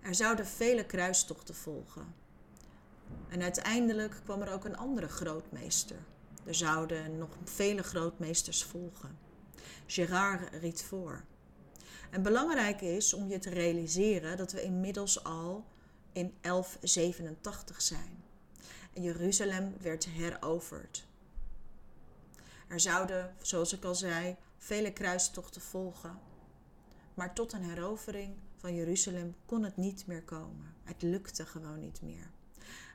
Er 0.02 0.16
zouden 0.16 0.48
vele 0.48 0.86
kruistochten 0.86 1.56
volgen. 1.56 2.16
En 3.30 3.42
uiteindelijk 3.42 4.22
kwam 4.24 4.42
er 4.42 4.54
ook 4.54 4.66
een 4.66 4.78
andere 4.78 5.08
grootmeester. 5.08 5.98
Er 6.46 6.56
zouden 6.56 7.18
nog 7.18 7.30
vele 7.44 7.84
grootmeesters 7.84 8.64
volgen. 8.64 9.18
Gérard 9.86 10.54
riet 10.54 10.84
voor. 10.84 11.24
En 12.10 12.22
belangrijk 12.22 12.82
is 12.82 13.14
om 13.14 13.28
je 13.28 13.40
te 13.40 13.50
realiseren 13.50 14.38
dat 14.38 14.52
we 14.52 14.64
inmiddels 14.64 15.24
al 15.24 15.66
in 16.12 16.34
1187 16.42 17.82
zijn. 17.82 18.24
En 18.94 19.02
Jeruzalem 19.02 19.74
werd 19.82 20.06
heroverd. 20.06 21.08
Er 22.68 22.80
zouden, 22.80 23.36
zoals 23.42 23.74
ik 23.74 23.84
al 23.84 23.96
zei, 23.96 24.36
vele 24.58 24.94
kruistochten 24.94 25.62
volgen. 25.62 26.20
Maar 27.14 27.34
tot 27.34 27.54
een 27.54 27.64
herovering 27.64 28.36
van 28.56 28.76
Jeruzalem 28.76 29.36
kon 29.46 29.64
het 29.64 29.78
niet 29.78 30.08
meer 30.08 30.24
komen. 30.24 30.76
Het 30.84 31.02
lukte 31.02 31.46
gewoon 31.46 31.80
niet 31.80 32.02
meer. 32.02 32.30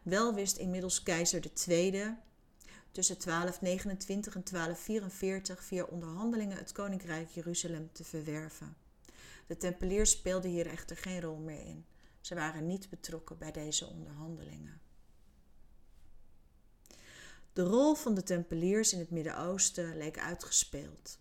Wel 0.03 0.35
wist 0.35 0.57
inmiddels 0.57 1.03
keizer 1.03 1.43
II 1.69 2.17
tussen 2.91 3.17
1229 3.25 4.35
en 4.35 4.43
1244 4.51 5.65
via 5.65 5.85
onderhandelingen 5.85 6.57
het 6.57 6.73
koninkrijk 6.73 7.29
Jeruzalem 7.31 7.89
te 7.93 8.05
verwerven. 8.05 8.77
De 9.47 9.57
Tempeliers 9.57 10.11
speelden 10.11 10.51
hier 10.51 10.67
echter 10.67 10.97
geen 10.97 11.21
rol 11.21 11.37
meer 11.37 11.67
in. 11.67 11.87
Ze 12.21 12.35
waren 12.35 12.67
niet 12.67 12.89
betrokken 12.91 13.39
bij 13.39 13.53
deze 13.53 13.87
onderhandelingen. 13.87 14.81
De 17.53 17.63
rol 17.63 17.95
van 17.95 18.15
de 18.15 18.23
Tempeliers 18.23 18.93
in 18.93 18.99
het 18.99 19.11
Midden-Oosten 19.11 19.97
leek 19.97 20.19
uitgespeeld. 20.19 21.19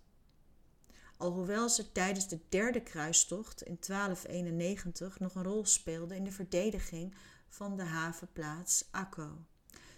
Alhoewel 1.17 1.69
ze 1.69 1.91
tijdens 1.91 2.27
de 2.27 2.39
derde 2.49 2.81
kruistocht 2.81 3.61
in 3.61 3.77
1291 3.87 5.19
nog 5.19 5.35
een 5.35 5.43
rol 5.43 5.65
speelden 5.65 6.17
in 6.17 6.23
de 6.23 6.31
verdediging 6.31 7.15
van 7.47 7.75
de 7.75 7.83
havenplaats 7.83 8.85
Akko. 8.91 9.37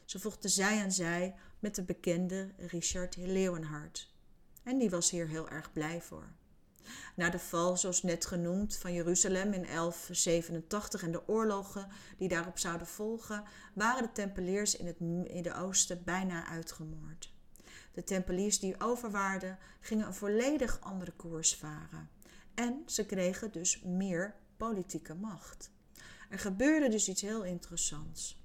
Ze 0.05 0.19
vochten 0.19 0.49
zij 0.49 0.81
aan 0.81 0.91
zij 0.91 1.35
met 1.59 1.75
de 1.75 1.83
bekende 1.83 2.51
Richard 2.57 3.15
Leeuwenhard. 3.15 4.11
En 4.63 4.77
die 4.77 4.89
was 4.89 5.09
hier 5.09 5.27
heel 5.27 5.49
erg 5.49 5.73
blij 5.73 6.01
voor. 6.01 6.31
Na 7.15 7.29
de 7.29 7.39
val, 7.39 7.77
zoals 7.77 8.03
net 8.03 8.25
genoemd, 8.25 8.77
van 8.77 8.93
Jeruzalem 8.93 9.53
in 9.53 9.65
1187 9.65 11.03
en 11.03 11.11
de 11.11 11.27
oorlogen 11.27 11.87
die 12.17 12.27
daarop 12.27 12.57
zouden 12.57 12.87
volgen, 12.87 13.43
waren 13.73 14.03
de 14.03 14.11
Tempeliers 14.11 14.75
in 14.75 14.85
het 14.85 14.99
Midden-Oosten 14.99 16.03
bijna 16.03 16.47
uitgemoord. 16.47 17.33
De 17.93 18.03
Tempeliers 18.03 18.59
die 18.59 18.79
over 18.79 19.11
waren, 19.11 19.57
gingen 19.79 20.07
een 20.07 20.13
volledig 20.13 20.79
andere 20.81 21.11
koers 21.11 21.55
varen. 21.55 22.09
En 22.53 22.83
ze 22.85 23.05
kregen 23.05 23.51
dus 23.51 23.81
meer 23.81 24.35
politieke 24.57 25.13
macht. 25.13 25.71
Er 26.29 26.39
gebeurde 26.39 26.89
dus 26.89 27.07
iets 27.07 27.21
heel 27.21 27.43
interessants. 27.43 28.41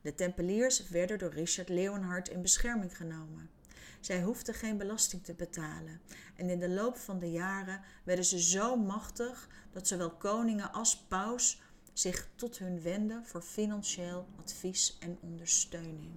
De 0.00 0.14
Tempeliers 0.14 0.88
werden 0.88 1.18
door 1.18 1.32
Richard 1.32 1.68
Leeuwenhard 1.68 2.28
in 2.28 2.42
bescherming 2.42 2.96
genomen. 2.96 3.50
Zij 4.00 4.22
hoefden 4.22 4.54
geen 4.54 4.76
belasting 4.78 5.24
te 5.24 5.34
betalen. 5.34 6.00
En 6.36 6.50
in 6.50 6.58
de 6.58 6.68
loop 6.68 6.96
van 6.96 7.18
de 7.18 7.30
jaren 7.30 7.80
werden 8.04 8.24
ze 8.24 8.42
zo 8.42 8.76
machtig 8.76 9.48
dat 9.72 9.88
zowel 9.88 10.10
koningen 10.10 10.72
als 10.72 10.96
paus 10.96 11.60
zich 11.92 12.28
tot 12.34 12.58
hun 12.58 12.82
wenden 12.82 13.26
voor 13.26 13.42
financieel 13.42 14.26
advies 14.36 14.96
en 15.00 15.18
ondersteuning. 15.20 16.10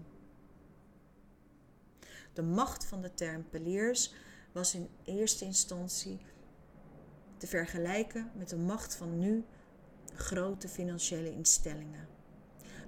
De 2.33 2.41
macht 2.41 2.85
van 2.85 3.01
de 3.01 3.13
Tempeliers 3.13 4.13
was 4.51 4.75
in 4.75 4.89
eerste 5.03 5.45
instantie 5.45 6.19
te 7.37 7.47
vergelijken 7.47 8.31
met 8.35 8.49
de 8.49 8.57
macht 8.57 8.95
van 8.95 9.19
nu 9.19 9.45
grote 10.13 10.67
financiële 10.67 11.31
instellingen. 11.31 12.07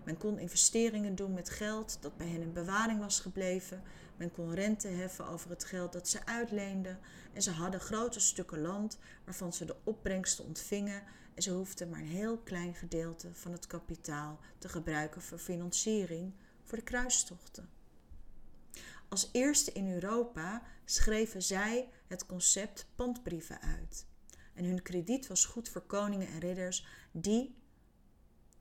Men 0.03 0.17
kon 0.17 0.39
investeringen 0.39 1.15
doen 1.15 1.33
met 1.33 1.49
geld 1.49 1.97
dat 2.01 2.17
bij 2.17 2.27
hen 2.27 2.41
in 2.41 2.53
bewaring 2.53 2.99
was 2.99 3.19
gebleven. 3.19 3.81
Men 4.15 4.31
kon 4.31 4.53
rente 4.53 4.87
heffen 4.87 5.27
over 5.27 5.49
het 5.49 5.65
geld 5.65 5.93
dat 5.93 6.07
ze 6.07 6.25
uitleenden. 6.25 6.99
En 7.33 7.41
ze 7.41 7.51
hadden 7.51 7.79
grote 7.79 8.19
stukken 8.19 8.61
land 8.61 8.97
waarvan 9.25 9.53
ze 9.53 9.65
de 9.65 9.75
opbrengsten 9.83 10.45
ontvingen. 10.45 11.03
En 11.33 11.41
ze 11.41 11.51
hoefden 11.51 11.89
maar 11.89 11.99
een 11.99 12.05
heel 12.05 12.37
klein 12.37 12.75
gedeelte 12.75 13.29
van 13.33 13.51
het 13.51 13.67
kapitaal 13.67 14.39
te 14.57 14.69
gebruiken 14.69 15.21
voor 15.21 15.37
financiering 15.37 16.33
voor 16.63 16.77
de 16.77 16.83
kruistochten. 16.83 17.69
Als 19.09 19.29
eerste 19.31 19.71
in 19.71 19.93
Europa 19.93 20.61
schreven 20.85 21.41
zij 21.41 21.89
het 22.07 22.25
concept 22.25 22.85
pandbrieven 22.95 23.61
uit. 23.61 24.05
En 24.53 24.65
hun 24.65 24.81
krediet 24.81 25.27
was 25.27 25.45
goed 25.45 25.69
voor 25.69 25.81
koningen 25.81 26.27
en 26.27 26.39
ridders 26.39 26.85
die 27.11 27.55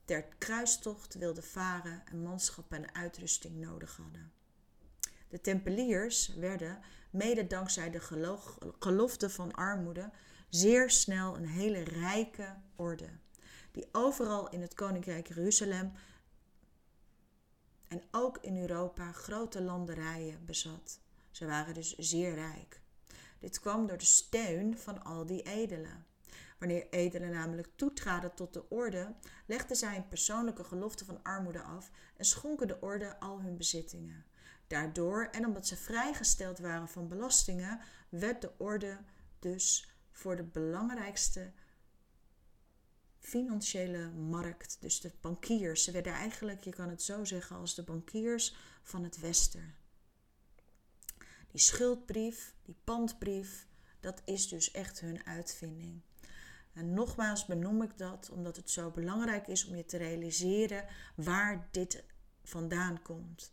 ter 0.05 0.23
kruistocht 0.37 1.13
wilden 1.13 1.43
varen 1.43 2.01
en 2.05 2.23
manschap 2.23 2.71
en 2.71 2.95
uitrusting 2.95 3.55
nodig 3.55 3.95
hadden. 3.95 4.31
De 5.33 5.41
Tempeliers 5.41 6.27
werden, 6.27 6.79
mede 7.09 7.47
dankzij 7.47 7.89
de 7.89 7.99
gelofte 8.79 9.29
van 9.29 9.53
armoede, 9.53 10.11
zeer 10.49 10.89
snel 10.89 11.35
een 11.35 11.47
hele 11.47 11.83
rijke 11.83 12.55
orde, 12.75 13.09
die 13.71 13.87
overal 13.91 14.49
in 14.49 14.61
het 14.61 14.73
koninkrijk 14.73 15.27
Jeruzalem 15.27 15.91
en 17.87 18.03
ook 18.11 18.37
in 18.41 18.61
Europa 18.61 19.11
grote 19.11 19.61
landerijen 19.61 20.45
bezat. 20.45 20.99
Ze 21.31 21.45
waren 21.45 21.73
dus 21.73 21.95
zeer 21.95 22.33
rijk. 22.33 22.81
Dit 23.39 23.59
kwam 23.59 23.87
door 23.87 23.97
de 23.97 24.05
steun 24.05 24.77
van 24.77 25.03
al 25.03 25.25
die 25.25 25.41
edelen. 25.41 26.05
Wanneer 26.59 26.89
edelen 26.89 27.31
namelijk 27.31 27.67
toetraden 27.75 28.33
tot 28.33 28.53
de 28.53 28.69
orde, 28.69 29.15
legden 29.45 29.75
zij 29.75 29.95
een 29.95 30.07
persoonlijke 30.07 30.63
gelofte 30.63 31.05
van 31.05 31.23
armoede 31.23 31.61
af 31.61 31.91
en 32.17 32.25
schonken 32.25 32.67
de 32.67 32.81
orde 32.81 33.19
al 33.19 33.41
hun 33.41 33.57
bezittingen. 33.57 34.25
Daardoor, 34.67 35.27
en 35.31 35.45
omdat 35.45 35.67
ze 35.67 35.75
vrijgesteld 35.75 36.59
waren 36.59 36.89
van 36.89 37.07
belastingen, 37.07 37.79
werd 38.09 38.41
de 38.41 38.51
orde 38.57 38.97
dus 39.39 39.89
voor 40.11 40.35
de 40.35 40.43
belangrijkste 40.43 41.51
financiële 43.19 44.09
markt, 44.09 44.77
dus 44.79 45.01
de 45.01 45.11
bankiers. 45.21 45.83
Ze 45.83 45.91
werden 45.91 46.13
eigenlijk, 46.13 46.63
je 46.63 46.73
kan 46.73 46.89
het 46.89 47.01
zo 47.01 47.23
zeggen, 47.23 47.55
als 47.55 47.75
de 47.75 47.83
bankiers 47.83 48.55
van 48.83 49.03
het 49.03 49.19
Westen. 49.19 49.75
Die 51.51 51.61
schuldbrief, 51.61 52.55
die 52.61 52.75
pandbrief, 52.83 53.67
dat 53.99 54.21
is 54.25 54.47
dus 54.47 54.71
echt 54.71 54.99
hun 54.99 55.25
uitvinding. 55.25 56.01
En 56.73 56.93
nogmaals 56.93 57.45
benoem 57.45 57.81
ik 57.81 57.97
dat 57.97 58.29
omdat 58.29 58.55
het 58.55 58.69
zo 58.69 58.91
belangrijk 58.91 59.47
is 59.47 59.65
om 59.65 59.75
je 59.75 59.85
te 59.85 59.97
realiseren 59.97 60.85
waar 61.15 61.67
dit 61.71 62.03
vandaan 62.43 63.01
komt. 63.01 63.52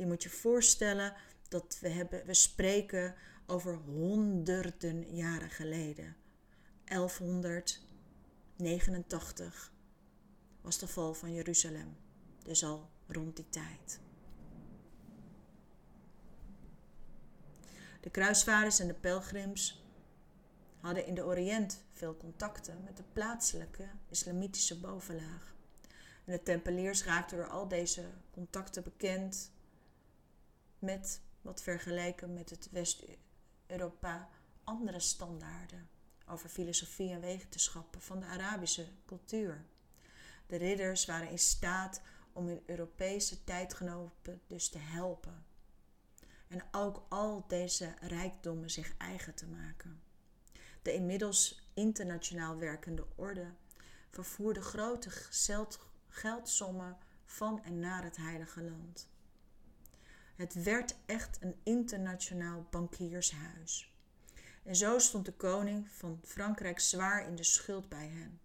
Je 0.00 0.06
moet 0.06 0.22
je 0.22 0.30
voorstellen 0.30 1.14
dat 1.48 1.78
we, 1.80 1.88
hebben, 1.88 2.26
we 2.26 2.34
spreken 2.34 3.14
over 3.46 3.74
honderden 3.74 5.14
jaren 5.14 5.50
geleden. 5.50 6.16
1189 6.84 9.72
was 10.60 10.78
de 10.78 10.86
val 10.86 11.14
van 11.14 11.34
Jeruzalem, 11.34 11.96
dus 12.42 12.64
al 12.64 12.90
rond 13.06 13.36
die 13.36 13.48
tijd. 13.48 14.00
De 18.00 18.10
kruisvaarders 18.10 18.78
en 18.78 18.86
de 18.86 18.94
pelgrims 18.94 19.84
hadden 20.80 21.06
in 21.06 21.14
de 21.14 21.24
Oriënt 21.24 21.82
veel 21.92 22.16
contacten 22.16 22.82
met 22.84 22.96
de 22.96 23.04
plaatselijke 23.12 23.88
islamitische 24.08 24.80
bovenlaag. 24.80 25.54
En 26.24 26.32
de 26.32 26.42
tempeliers 26.42 27.04
raakten 27.04 27.36
door 27.36 27.48
al 27.48 27.68
deze 27.68 28.04
contacten 28.30 28.82
bekend 28.82 29.50
met 30.80 31.20
wat 31.42 31.62
vergelijken 31.62 32.32
met 32.32 32.50
het 32.50 32.68
West-Europa 32.70 34.28
andere 34.64 35.00
standaarden 35.00 35.88
over 36.26 36.48
filosofie 36.48 37.10
en 37.10 37.20
wetenschappen 37.20 38.00
van 38.00 38.20
de 38.20 38.26
Arabische 38.26 38.86
cultuur. 39.06 39.64
De 40.46 40.56
ridders 40.56 41.04
waren 41.04 41.30
in 41.30 41.38
staat 41.38 42.00
om 42.32 42.46
hun 42.46 42.62
Europese 42.66 43.44
tijdgenoten 43.44 44.40
dus 44.46 44.68
te 44.68 44.78
helpen. 44.78 45.44
En 46.48 46.62
ook 46.70 47.06
al 47.08 47.44
deze 47.48 47.94
rijkdommen 48.00 48.70
zich 48.70 48.96
eigen 48.96 49.34
te 49.34 49.46
maken. 49.46 50.02
De 50.82 50.92
inmiddels 50.92 51.70
internationaal 51.74 52.56
werkende 52.56 53.06
orde 53.14 53.52
vervoerde 54.10 54.60
grote 54.60 55.10
geldsommen 56.08 56.96
van 57.24 57.64
en 57.64 57.78
naar 57.78 58.04
het 58.04 58.16
Heilige 58.16 58.62
Land. 58.62 59.09
Het 60.40 60.62
werd 60.62 60.96
echt 61.06 61.38
een 61.40 61.60
internationaal 61.62 62.66
bankiershuis. 62.70 63.94
En 64.62 64.76
zo 64.76 64.98
stond 64.98 65.24
de 65.24 65.32
koning 65.32 65.88
van 65.88 66.20
Frankrijk 66.24 66.80
zwaar 66.80 67.26
in 67.26 67.34
de 67.36 67.44
schuld 67.44 67.88
bij 67.88 68.08
hen. 68.08 68.40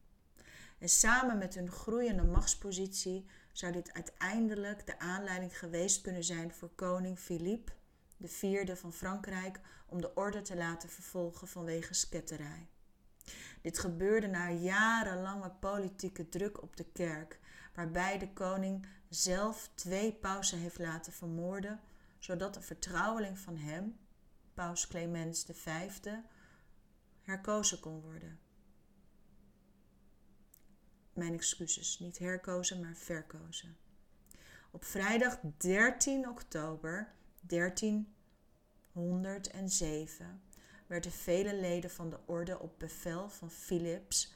En 0.78 0.90
samen 0.90 1.38
met 1.38 1.56
hun 1.56 1.72
groeiende 1.72 2.24
machtspositie 2.24 3.26
zou 3.52 3.72
dit 3.72 3.94
uiteindelijk 3.94 4.86
de 4.86 5.00
aanleiding 5.00 5.58
geweest 5.60 6.02
kunnen 6.02 6.24
zijn 6.24 6.52
voor 6.52 6.70
koning 6.76 7.20
Philippe 7.20 7.72
vierde 8.22 8.76
van 8.76 8.94
Frankrijk 8.94 9.60
om 9.86 10.02
de 10.02 10.14
orde 10.14 10.42
te 10.42 10.56
laten 10.56 10.90
vervolgen 10.90 11.48
vanwege 11.48 11.94
sketterij. 11.94 12.68
Dit 13.62 13.80
gebeurde 13.80 14.28
na 14.28 14.50
jarenlange 14.50 15.52
politieke 15.60 16.30
druk 16.30 16.62
op 16.62 16.78
de 16.78 16.86
kerk, 16.94 17.40
waarbij 17.76 18.18
de 18.18 18.34
koning 18.34 18.88
zelf 19.10 19.70
twee 19.74 20.14
pausen 20.14 20.60
heeft 20.60 20.80
laten 20.80 21.14
vermoorden, 21.14 21.80
zodat 22.20 22.56
een 22.56 22.64
vertrouweling 22.64 23.40
van 23.40 23.58
hem, 23.58 23.98
paus 24.54 24.88
Clemens 24.88 25.46
V, 25.52 25.90
herkozen 27.22 27.80
kon 27.80 28.02
worden. 28.02 28.40
Mijn 31.14 31.34
excuses, 31.34 32.00
niet 32.00 32.18
herkozen, 32.18 32.80
maar 32.80 32.96
verkozen. 32.96 33.78
Op 34.72 34.86
vrijdag 34.86 35.40
13 35.58 36.30
oktober 36.30 37.14
1307 37.42 40.42
werden 40.88 41.12
vele 41.12 41.56
leden 41.56 41.90
van 41.90 42.10
de 42.10 42.20
orde 42.26 42.60
op 42.60 42.80
bevel 42.80 43.30
van 43.30 43.52
Philips 43.52 44.34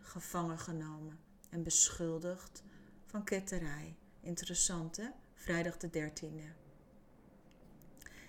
gevangen 0.00 0.58
genomen 0.58 1.25
en 1.56 1.62
beschuldigd 1.62 2.62
van 3.06 3.24
ketterij. 3.24 3.96
Interessant 4.20 4.96
hè? 4.96 5.08
Vrijdag 5.34 5.76
de 5.76 5.88
13e. 5.88 6.54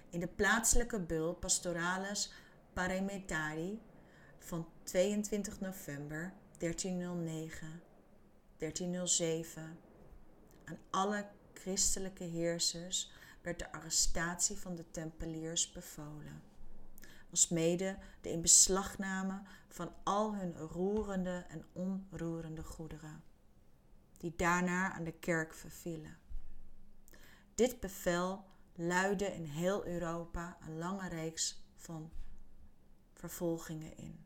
In 0.10 0.20
de 0.20 0.28
plaatselijke 0.28 1.00
bul 1.00 1.34
Pastoralis 1.34 2.32
Parametari 2.74 3.82
van 4.40 4.68
22 4.84 5.60
november 5.60 6.34
1309, 6.58 7.82
1307 8.58 9.80
aan 10.64 10.78
alle 10.90 11.28
christelijke 11.54 12.24
heersers 12.24 13.12
werd 13.42 13.60
de 13.60 13.72
arrestatie 13.72 14.58
van 14.58 14.76
de 14.76 14.92
tempeliers 14.92 15.72
bevolen. 15.72 16.47
Was 17.38 17.48
mede 17.48 17.98
de 18.22 18.30
inbeslagname 18.30 19.42
van 19.68 19.94
al 20.04 20.36
hun 20.36 20.58
roerende 20.58 21.46
en 21.50 21.66
onroerende 21.74 22.64
goederen, 22.64 23.24
die 24.18 24.34
daarna 24.36 24.94
aan 24.94 25.04
de 25.04 25.12
kerk 25.12 25.54
vervielen. 25.54 26.18
Dit 27.56 27.80
bevel 27.80 28.46
luidde 28.74 29.26
in 29.26 29.44
heel 29.44 29.86
Europa 29.86 30.58
een 30.62 30.78
lange 30.78 31.10
reeks 31.10 31.64
van 31.76 32.12
vervolgingen 33.14 33.98
in. 33.98 34.26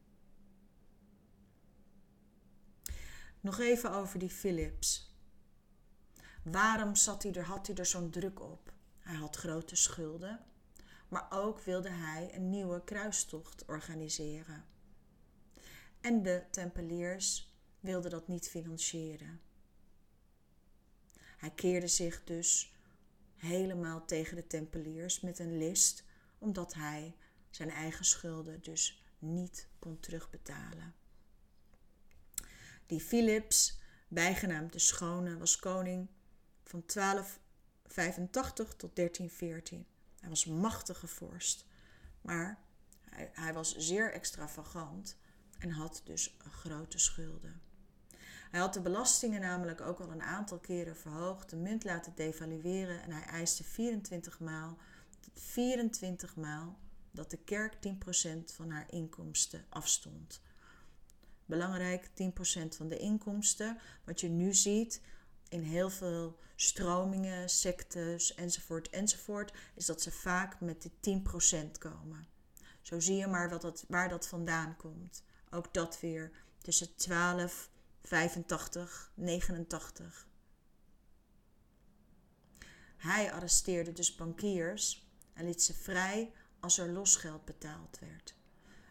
Nog 3.39 3.59
even 3.59 3.91
over 3.91 4.19
die 4.19 4.29
Philips. 4.29 5.15
Waarom 6.43 6.95
zat 6.95 7.23
hij 7.23 7.33
er, 7.33 7.45
had 7.45 7.67
hij 7.67 7.75
er 7.75 7.85
zo'n 7.85 8.09
druk 8.09 8.41
op? 8.41 8.73
Hij 8.99 9.15
had 9.15 9.35
grote 9.35 9.75
schulden, 9.75 10.50
maar 11.11 11.27
ook 11.29 11.59
wilde 11.59 11.89
hij 11.89 12.35
een 12.35 12.49
nieuwe 12.49 12.83
kruistocht 12.83 13.65
organiseren. 13.65 14.65
En 16.01 16.23
de 16.23 16.43
Tempeliers 16.51 17.53
wilden 17.79 18.11
dat 18.11 18.27
niet 18.27 18.49
financieren. 18.49 19.41
Hij 21.37 21.51
keerde 21.51 21.87
zich 21.87 22.23
dus 22.23 22.73
helemaal 23.35 24.05
tegen 24.05 24.35
de 24.35 24.47
Tempeliers 24.47 25.19
met 25.19 25.39
een 25.39 25.57
list, 25.57 26.03
omdat 26.37 26.73
hij 26.73 27.15
zijn 27.49 27.69
eigen 27.69 28.05
schulden 28.05 28.61
dus 28.61 29.03
niet 29.19 29.67
kon 29.79 29.99
terugbetalen. 29.99 30.93
Die 32.85 33.01
Philips, 33.01 33.79
bijgenaamd 34.07 34.73
de 34.73 34.79
Schone, 34.79 35.37
was 35.37 35.59
koning 35.59 36.07
van 36.63 36.83
1285 36.85 38.75
tot 38.75 38.95
1314. 38.95 39.90
Hij 40.21 40.29
was 40.29 40.45
machtige 40.45 41.07
vorst, 41.07 41.65
maar 42.21 42.59
hij, 43.09 43.29
hij 43.33 43.53
was 43.53 43.75
zeer 43.75 44.13
extravagant 44.13 45.17
en 45.59 45.71
had 45.71 46.01
dus 46.03 46.37
grote 46.39 46.97
schulden. 46.97 47.61
Hij 48.51 48.59
had 48.59 48.73
de 48.73 48.81
belastingen 48.81 49.41
namelijk 49.41 49.81
ook 49.81 49.99
al 49.99 50.11
een 50.11 50.21
aantal 50.21 50.59
keren 50.59 50.97
verhoogd, 50.97 51.49
de 51.49 51.55
munt 51.55 51.83
laten 51.83 52.15
devalueren 52.15 53.01
en 53.01 53.11
hij 53.11 53.23
eiste 53.23 53.63
24 53.63 54.39
maal, 54.39 54.77
24 55.33 56.35
maal 56.35 56.77
dat 57.11 57.29
de 57.29 57.37
kerk 57.37 57.75
10% 57.75 58.53
van 58.53 58.69
haar 58.69 58.91
inkomsten 58.91 59.65
afstond. 59.69 60.41
Belangrijk, 61.45 62.07
10% 62.07 62.11
van 62.75 62.87
de 62.87 62.97
inkomsten. 62.97 63.77
Wat 64.03 64.19
je 64.19 64.29
nu 64.29 64.53
ziet 64.53 65.01
in 65.51 65.61
heel 65.61 65.89
veel 65.89 66.37
stromingen, 66.55 67.49
sectes 67.49 68.35
enzovoort 68.35 68.89
enzovoort, 68.89 69.53
is 69.75 69.85
dat 69.85 70.01
ze 70.01 70.11
vaak 70.11 70.59
met 70.59 70.81
de 70.81 71.21
10% 71.67 71.71
komen. 71.79 72.27
Zo 72.81 72.99
zie 72.99 73.15
je 73.15 73.27
maar 73.27 73.49
wat 73.49 73.61
dat, 73.61 73.85
waar 73.87 74.09
dat 74.09 74.27
vandaan 74.27 74.75
komt. 74.75 75.23
Ook 75.49 75.73
dat 75.73 75.99
weer 75.99 76.31
tussen 76.57 76.95
12, 76.95 77.69
85, 78.01 79.11
89. 79.15 80.27
Hij 82.97 83.31
arresteerde 83.31 83.93
dus 83.93 84.15
bankiers 84.15 85.09
en 85.33 85.45
liet 85.45 85.63
ze 85.63 85.73
vrij 85.73 86.33
als 86.59 86.77
er 86.77 86.89
losgeld 86.89 87.45
betaald 87.45 87.99
werd. 87.99 88.35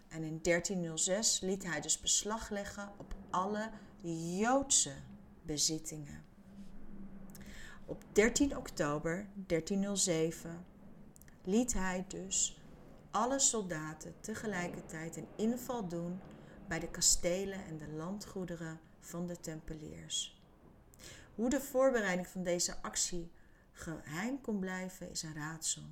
En 0.09 0.23
in 0.23 0.39
1306 0.43 1.41
liet 1.41 1.65
hij 1.65 1.81
dus 1.81 2.01
beslag 2.01 2.51
leggen 2.51 2.93
op 2.99 3.15
alle 3.31 3.71
Joodse 4.39 4.95
bezittingen. 5.43 6.30
Op 7.91 8.05
13 8.13 8.57
oktober 8.57 9.27
1307 9.47 10.65
liet 11.45 11.73
hij 11.73 12.05
dus 12.09 12.61
alle 13.11 13.39
soldaten 13.39 14.15
tegelijkertijd 14.21 15.17
een 15.17 15.29
inval 15.37 15.89
doen 15.89 16.21
bij 16.69 16.79
de 16.79 16.91
kastelen 16.91 17.65
en 17.65 17.79
de 17.79 17.89
landgoederen 17.89 18.81
van 18.99 19.27
de 19.27 19.41
Tempeliers. 19.41 20.43
Hoe 21.35 21.51
de 21.51 21.61
voorbereiding 21.61 22.29
van 22.29 22.43
deze 22.43 22.83
actie 22.83 23.31
geheim 23.73 24.41
kon 24.41 24.59
blijven 24.59 25.11
is 25.11 25.23
een 25.23 25.35
raadsel. 25.35 25.85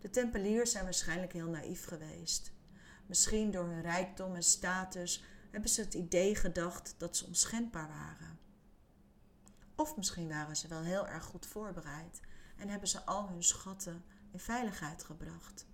De 0.00 0.10
Tempeliers 0.10 0.70
zijn 0.70 0.84
waarschijnlijk 0.84 1.32
heel 1.32 1.50
naïef 1.50 1.84
geweest. 1.84 2.52
Misschien 3.06 3.50
door 3.50 3.64
hun 3.64 3.82
rijkdom 3.82 4.34
en 4.34 4.42
status 4.42 5.24
hebben 5.50 5.70
ze 5.70 5.80
het 5.80 5.94
idee 5.94 6.34
gedacht 6.34 6.94
dat 6.98 7.16
ze 7.16 7.26
onschendbaar 7.26 7.88
waren. 7.88 8.43
Of 9.74 9.96
misschien 9.96 10.28
waren 10.28 10.56
ze 10.56 10.68
wel 10.68 10.82
heel 10.82 11.06
erg 11.06 11.24
goed 11.24 11.46
voorbereid 11.46 12.20
en 12.56 12.68
hebben 12.68 12.88
ze 12.88 13.04
al 13.04 13.28
hun 13.28 13.42
schatten 13.44 14.04
in 14.32 14.38
veiligheid 14.38 15.04
gebracht. 15.04 15.66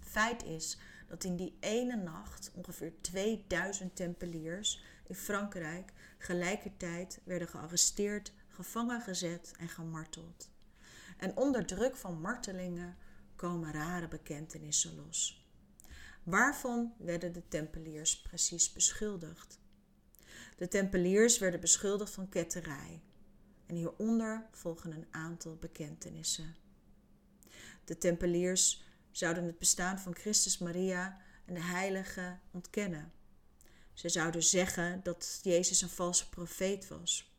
Feit 0.00 0.44
is 0.44 0.78
dat 1.08 1.24
in 1.24 1.36
die 1.36 1.56
ene 1.60 1.96
nacht 1.96 2.50
ongeveer 2.54 2.92
2000 3.00 3.96
tempeliers 3.96 4.82
in 5.06 5.14
Frankrijk 5.14 5.92
gelijkertijd 6.18 7.20
werden 7.24 7.48
gearresteerd, 7.48 8.32
gevangen 8.48 9.00
gezet 9.00 9.54
en 9.58 9.68
gemarteld. 9.68 10.50
En 11.16 11.36
onder 11.36 11.66
druk 11.66 11.96
van 11.96 12.20
martelingen 12.20 12.96
komen 13.36 13.72
rare 13.72 14.08
bekentenissen 14.08 14.96
los. 14.96 15.46
Waarvan 16.22 16.94
werden 16.98 17.32
de 17.32 17.48
tempeliers 17.48 18.22
precies 18.22 18.72
beschuldigd? 18.72 19.58
De 20.56 20.68
tempeliers 20.68 21.38
werden 21.38 21.60
beschuldigd 21.60 22.12
van 22.12 22.28
ketterij. 22.28 23.02
En 23.66 23.74
hieronder 23.74 24.46
volgen 24.50 24.92
een 24.92 25.06
aantal 25.10 25.56
bekentenissen. 25.56 26.56
De 27.84 27.98
tempeliers 27.98 28.84
zouden 29.10 29.44
het 29.44 29.58
bestaan 29.58 29.98
van 29.98 30.14
Christus 30.14 30.58
Maria 30.58 31.20
en 31.44 31.54
de 31.54 31.62
heilige 31.62 32.38
ontkennen. 32.50 33.12
Ze 33.92 34.08
zouden 34.08 34.42
zeggen 34.42 35.00
dat 35.02 35.40
Jezus 35.42 35.82
een 35.82 35.88
valse 35.88 36.28
profeet 36.28 36.88
was. 36.88 37.34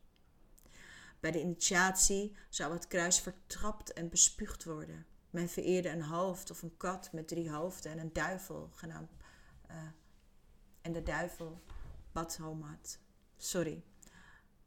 Bij 1.20 1.32
de 1.32 1.42
initiatie 1.42 2.36
zou 2.50 2.74
het 2.74 2.88
kruis 2.88 3.20
vertrapt 3.20 3.94
en 3.94 4.10
bespuugd 4.10 4.64
worden. 4.64 5.06
Men 5.30 5.50
vereerde 5.50 5.90
een 5.90 6.02
hoofd 6.02 6.52
of 6.52 6.62
een 6.62 6.78
kat 6.78 7.12
met 7.12 7.28
drie 7.28 7.52
hoofden 7.52 7.92
en 7.92 8.00
een 8.00 8.14
duivel 8.14 8.70
genaamd. 8.74 9.12
Uh, 9.72 9.76
en 10.82 10.94
de 10.94 11.04
duivel 11.04 11.62
Badhomat. 12.12 13.00
Sorry, 13.38 13.84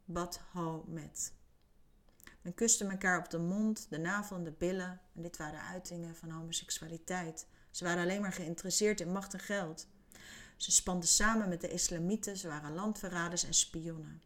Badhomet. 0.05 1.33
Men 2.43 2.55
kuste 2.55 2.85
elkaar 2.85 3.19
op 3.19 3.31
de 3.31 3.39
mond, 3.39 3.87
de 3.91 3.99
navel 3.99 4.37
en 4.37 4.45
de 4.45 4.53
billen. 4.53 5.01
En 5.15 5.23
dit 5.23 5.37
waren 5.37 5.61
uitingen 5.61 6.17
van 6.17 6.31
homoseksualiteit. 6.31 7.47
Ze 7.71 7.85
waren 7.85 8.03
alleen 8.03 8.21
maar 8.21 8.33
geïnteresseerd 8.33 9.01
in 9.01 9.13
macht 9.13 9.33
en 9.33 9.41
geld. 9.41 9.87
Ze 10.57 10.71
spanden 10.71 11.09
samen 11.09 11.49
met 11.49 11.61
de 11.61 11.69
islamieten, 11.69 12.37
ze 12.37 12.49
waren 12.49 12.75
landverraders 12.75 13.45
en 13.45 13.55
spionnen. 13.55 14.23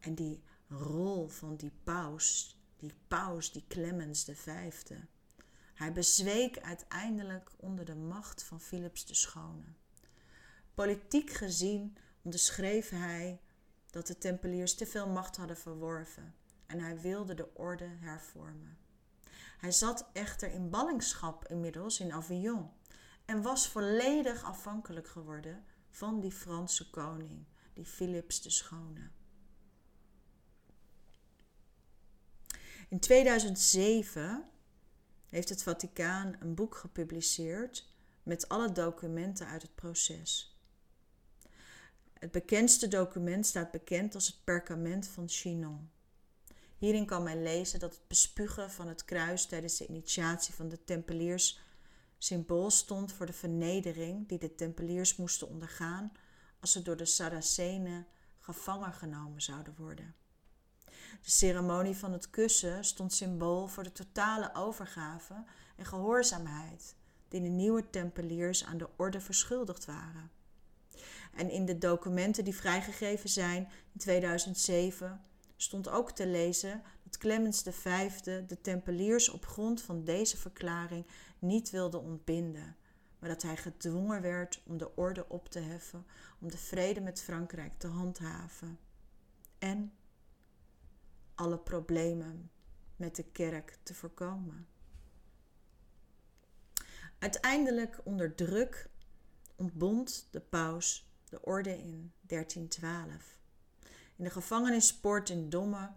En 0.00 0.14
die 0.14 0.42
rol 0.68 1.28
van 1.28 1.56
die 1.56 1.72
paus, 1.84 2.58
die 2.76 2.94
paus, 3.08 3.52
die 3.52 3.64
Clemens 3.68 4.24
de 4.24 4.36
Vijfde. 4.36 5.06
Hij 5.74 5.92
bezweek 5.92 6.58
uiteindelijk 6.58 7.50
onder 7.56 7.84
de 7.84 7.94
macht 7.94 8.42
van 8.42 8.60
Philips 8.60 9.06
de 9.06 9.14
Schone. 9.14 9.64
Politiek 10.74 11.30
gezien 11.30 11.96
onderschreef 12.26 12.88
hij 12.88 13.40
dat 13.90 14.06
de 14.06 14.18
Tempeliers 14.18 14.74
te 14.74 14.86
veel 14.86 15.08
macht 15.08 15.36
hadden 15.36 15.56
verworven 15.56 16.34
en 16.66 16.80
hij 16.80 17.00
wilde 17.00 17.34
de 17.34 17.54
orde 17.54 17.88
hervormen. 18.00 18.78
Hij 19.58 19.72
zat 19.72 20.08
echter 20.12 20.50
in 20.50 20.70
ballingschap 20.70 21.48
inmiddels 21.48 22.00
in 22.00 22.12
Avignon 22.12 22.70
en 23.24 23.42
was 23.42 23.68
volledig 23.68 24.44
afhankelijk 24.44 25.08
geworden 25.08 25.64
van 25.90 26.20
die 26.20 26.32
Franse 26.32 26.90
koning, 26.90 27.44
die 27.72 27.86
Philips 27.86 28.42
de 28.42 28.50
Schone. 28.50 29.10
In 32.88 33.00
2007 33.00 34.50
heeft 35.26 35.48
het 35.48 35.62
Vaticaan 35.62 36.36
een 36.40 36.54
boek 36.54 36.74
gepubliceerd 36.76 37.92
met 38.22 38.48
alle 38.48 38.72
documenten 38.72 39.46
uit 39.46 39.62
het 39.62 39.74
proces. 39.74 40.55
Het 42.18 42.30
bekendste 42.30 42.88
document 42.88 43.46
staat 43.46 43.70
bekend 43.70 44.14
als 44.14 44.26
het 44.26 44.44
perkament 44.44 45.08
van 45.08 45.28
Chinon. 45.28 45.90
Hierin 46.78 47.06
kan 47.06 47.22
men 47.22 47.42
lezen 47.42 47.80
dat 47.80 47.94
het 47.94 48.08
bespugen 48.08 48.70
van 48.70 48.88
het 48.88 49.04
kruis 49.04 49.46
tijdens 49.46 49.76
de 49.76 49.86
initiatie 49.86 50.54
van 50.54 50.68
de 50.68 50.84
Tempeliers 50.84 51.60
symbool 52.18 52.70
stond 52.70 53.12
voor 53.12 53.26
de 53.26 53.32
vernedering 53.32 54.28
die 54.28 54.38
de 54.38 54.54
Tempeliers 54.54 55.16
moesten 55.16 55.48
ondergaan 55.48 56.12
als 56.60 56.72
ze 56.72 56.82
door 56.82 56.96
de 56.96 57.04
Saracenen 57.04 58.06
gevangen 58.38 58.92
genomen 58.92 59.42
zouden 59.42 59.74
worden. 59.76 60.14
De 61.22 61.30
ceremonie 61.30 61.96
van 61.96 62.12
het 62.12 62.30
kussen 62.30 62.84
stond 62.84 63.12
symbool 63.12 63.66
voor 63.66 63.82
de 63.82 63.92
totale 63.92 64.54
overgave 64.54 65.44
en 65.76 65.84
gehoorzaamheid 65.84 66.94
die 67.28 67.40
de 67.40 67.48
nieuwe 67.48 67.90
Tempeliers 67.90 68.64
aan 68.64 68.78
de 68.78 68.88
orde 68.96 69.20
verschuldigd 69.20 69.84
waren. 69.84 70.30
En 71.36 71.50
in 71.50 71.64
de 71.64 71.78
documenten 71.78 72.44
die 72.44 72.54
vrijgegeven 72.54 73.28
zijn 73.28 73.68
in 73.92 73.98
2007 73.98 75.20
stond 75.56 75.88
ook 75.88 76.10
te 76.10 76.26
lezen 76.26 76.82
dat 77.02 77.18
Clemens 77.18 77.62
V 77.62 78.10
de 78.46 78.60
Tempeliers 78.60 79.28
op 79.28 79.46
grond 79.46 79.82
van 79.82 80.04
deze 80.04 80.36
verklaring 80.36 81.06
niet 81.38 81.70
wilde 81.70 81.98
ontbinden, 81.98 82.76
maar 83.18 83.28
dat 83.28 83.42
hij 83.42 83.56
gedwongen 83.56 84.22
werd 84.22 84.62
om 84.66 84.78
de 84.78 84.94
orde 84.96 85.28
op 85.28 85.48
te 85.48 85.58
heffen, 85.58 86.06
om 86.40 86.50
de 86.50 86.58
vrede 86.58 87.00
met 87.00 87.22
Frankrijk 87.22 87.78
te 87.78 87.86
handhaven. 87.86 88.78
En 89.58 89.92
alle 91.34 91.58
problemen 91.58 92.50
met 92.96 93.16
de 93.16 93.24
kerk 93.24 93.78
te 93.82 93.94
voorkomen. 93.94 94.66
Uiteindelijk 97.18 98.00
onder 98.04 98.34
druk 98.34 98.90
ontbond 99.56 100.28
de 100.30 100.40
paus 100.40 101.05
de 101.28 101.42
orde 101.42 101.78
in 101.78 102.12
1312. 102.20 103.38
In 104.16 104.24
de 104.24 104.30
gevangenispoort 104.30 105.30
in 105.30 105.48
Domme 105.48 105.90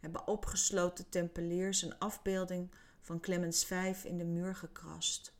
hebben 0.00 0.26
opgesloten 0.26 1.08
tempeliers 1.08 1.82
een 1.82 1.98
afbeelding 1.98 2.70
van 3.00 3.20
Clemens 3.20 3.64
V 3.64 4.04
in 4.04 4.18
de 4.18 4.24
muur 4.24 4.54
gekrast. 4.54 5.34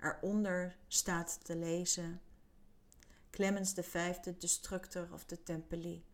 Eronder 0.00 0.76
staat 0.88 1.44
te 1.44 1.56
lezen: 1.56 2.20
Clemens 3.30 3.74
V, 3.80 4.14
destructor 4.38 5.12
of 5.12 5.24
the 5.24 5.42
Tempelie. 5.42 6.04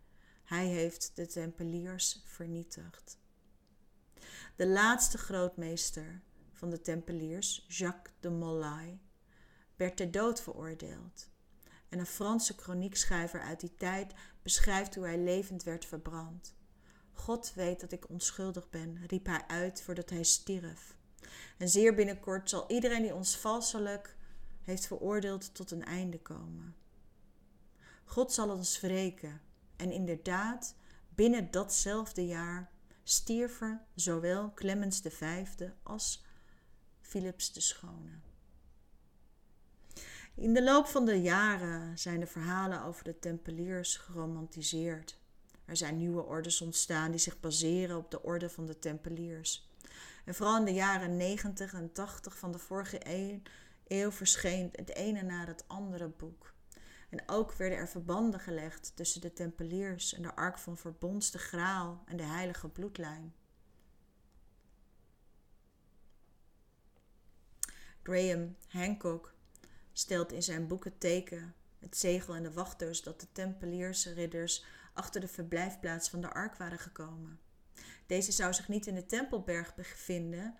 Hij 0.44 0.66
heeft 0.66 1.12
de 1.14 1.26
Tempeliers 1.26 2.22
vernietigd. 2.24 3.18
De 4.56 4.66
laatste 4.66 5.18
grootmeester 5.18 6.22
van 6.52 6.70
de 6.70 6.80
Tempeliers, 6.80 7.64
Jacques 7.68 8.14
de 8.20 8.30
Molay, 8.30 9.00
werd 9.76 9.96
ter 9.96 10.10
dood 10.10 10.42
veroordeeld. 10.42 11.30
En 11.92 11.98
een 11.98 12.06
Franse 12.06 12.54
kroniekschrijver 12.54 13.40
uit 13.40 13.60
die 13.60 13.74
tijd 13.76 14.14
beschrijft 14.42 14.94
hoe 14.94 15.04
hij 15.04 15.18
levend 15.18 15.62
werd 15.62 15.84
verbrand. 15.84 16.54
God 17.12 17.52
weet 17.54 17.80
dat 17.80 17.92
ik 17.92 18.08
onschuldig 18.08 18.70
ben, 18.70 19.06
riep 19.06 19.26
hij 19.26 19.44
uit 19.46 19.82
voordat 19.82 20.10
hij 20.10 20.22
stierf. 20.22 20.96
En 21.58 21.68
zeer 21.68 21.94
binnenkort 21.94 22.50
zal 22.50 22.70
iedereen 22.70 23.02
die 23.02 23.14
ons 23.14 23.36
valselijk 23.36 24.16
heeft 24.62 24.86
veroordeeld 24.86 25.54
tot 25.54 25.70
een 25.70 25.84
einde 25.84 26.20
komen. 26.20 26.74
God 28.04 28.32
zal 28.32 28.50
ons 28.50 28.80
wreken. 28.80 29.40
En 29.76 29.92
inderdaad, 29.92 30.74
binnen 31.08 31.50
datzelfde 31.50 32.26
jaar 32.26 32.70
stierven 33.02 33.86
zowel 33.94 34.52
Clemens 34.54 35.00
V 35.04 35.44
als 35.82 36.24
Philips 37.00 37.52
de 37.52 37.60
Schone. 37.60 38.31
In 40.34 40.54
de 40.54 40.62
loop 40.62 40.86
van 40.86 41.04
de 41.04 41.20
jaren 41.20 41.98
zijn 41.98 42.20
de 42.20 42.26
verhalen 42.26 42.82
over 42.82 43.04
de 43.04 43.18
Tempeliers 43.18 43.96
geromantiseerd. 43.96 45.18
Er 45.64 45.76
zijn 45.76 45.96
nieuwe 45.96 46.22
ordes 46.22 46.60
ontstaan 46.60 47.10
die 47.10 47.20
zich 47.20 47.40
baseren 47.40 47.96
op 47.96 48.10
de 48.10 48.22
orde 48.22 48.50
van 48.50 48.66
de 48.66 48.78
Tempeliers. 48.78 49.70
En 50.24 50.34
vooral 50.34 50.58
in 50.58 50.64
de 50.64 50.72
jaren 50.72 51.16
90 51.16 51.72
en 51.72 51.92
80 51.92 52.38
van 52.38 52.52
de 52.52 52.58
vorige 52.58 53.00
eeuw, 53.86 54.10
verscheen 54.10 54.68
het 54.72 54.94
ene 54.94 55.22
na 55.22 55.46
het 55.46 55.64
andere 55.66 56.08
boek. 56.08 56.54
En 57.10 57.22
ook 57.26 57.52
werden 57.52 57.78
er 57.78 57.88
verbanden 57.88 58.40
gelegd 58.40 58.92
tussen 58.94 59.20
de 59.20 59.32
Tempeliers 59.32 60.14
en 60.14 60.22
de 60.22 60.34
Ark 60.34 60.58
van 60.58 60.76
Verbonds, 60.76 61.30
de 61.30 61.38
Graal 61.38 62.02
en 62.06 62.16
de 62.16 62.22
Heilige 62.22 62.68
Bloedlijn. 62.68 63.34
Graham 68.02 68.56
Hancock 68.68 69.31
stelt 69.92 70.32
in 70.32 70.42
zijn 70.42 70.66
boeken 70.66 70.98
teken, 70.98 71.54
het 71.78 71.96
zegel 71.96 72.34
en 72.34 72.42
de 72.42 72.52
wachters 72.52 73.02
dat 73.02 73.20
de 73.20 73.26
Tempeliersridders 73.32 74.64
achter 74.92 75.20
de 75.20 75.28
verblijfplaats 75.28 76.08
van 76.08 76.20
de 76.20 76.32
ark 76.32 76.56
waren 76.56 76.78
gekomen. 76.78 77.40
Deze 78.06 78.32
zou 78.32 78.52
zich 78.52 78.68
niet 78.68 78.86
in 78.86 78.94
de 78.94 79.06
Tempelberg 79.06 79.74
bevinden, 79.74 80.56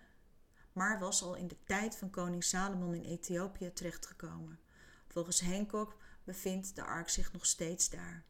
maar 0.73 0.99
was 0.99 1.23
al 1.23 1.35
in 1.35 1.47
de 1.47 1.63
tijd 1.63 1.95
van 1.95 2.09
koning 2.09 2.43
Salomon 2.43 2.93
in 2.93 3.03
Ethiopië 3.03 3.73
terechtgekomen. 3.73 4.59
Volgens 5.07 5.41
Hancock 5.41 5.97
bevindt 6.23 6.75
de 6.75 6.83
ark 6.83 7.09
zich 7.09 7.31
nog 7.31 7.45
steeds 7.45 7.89
daar. 7.89 8.23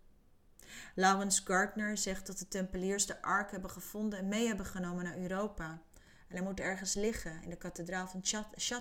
Lawrence 0.96 1.42
Gardner 1.46 1.98
zegt 1.98 2.28
dat 2.28 2.38
de 2.38 2.48
Tempeliers 2.48 3.06
de 3.06 3.22
ark 3.22 3.52
hebben 3.52 3.70
gevonden 3.70 4.20
en 4.20 4.28
mee 4.28 4.48
hebben 4.48 4.66
genomen 4.66 5.04
naar 5.04 5.18
Europa. 5.18 5.82
En 6.28 6.36
hij 6.36 6.42
moet 6.42 6.60
ergens 6.60 6.94
liggen 6.94 7.44
in 7.44 7.50
de 7.50 7.58
kathedraal 7.58 8.08
van 8.08 8.20
Chartres. 8.24 8.72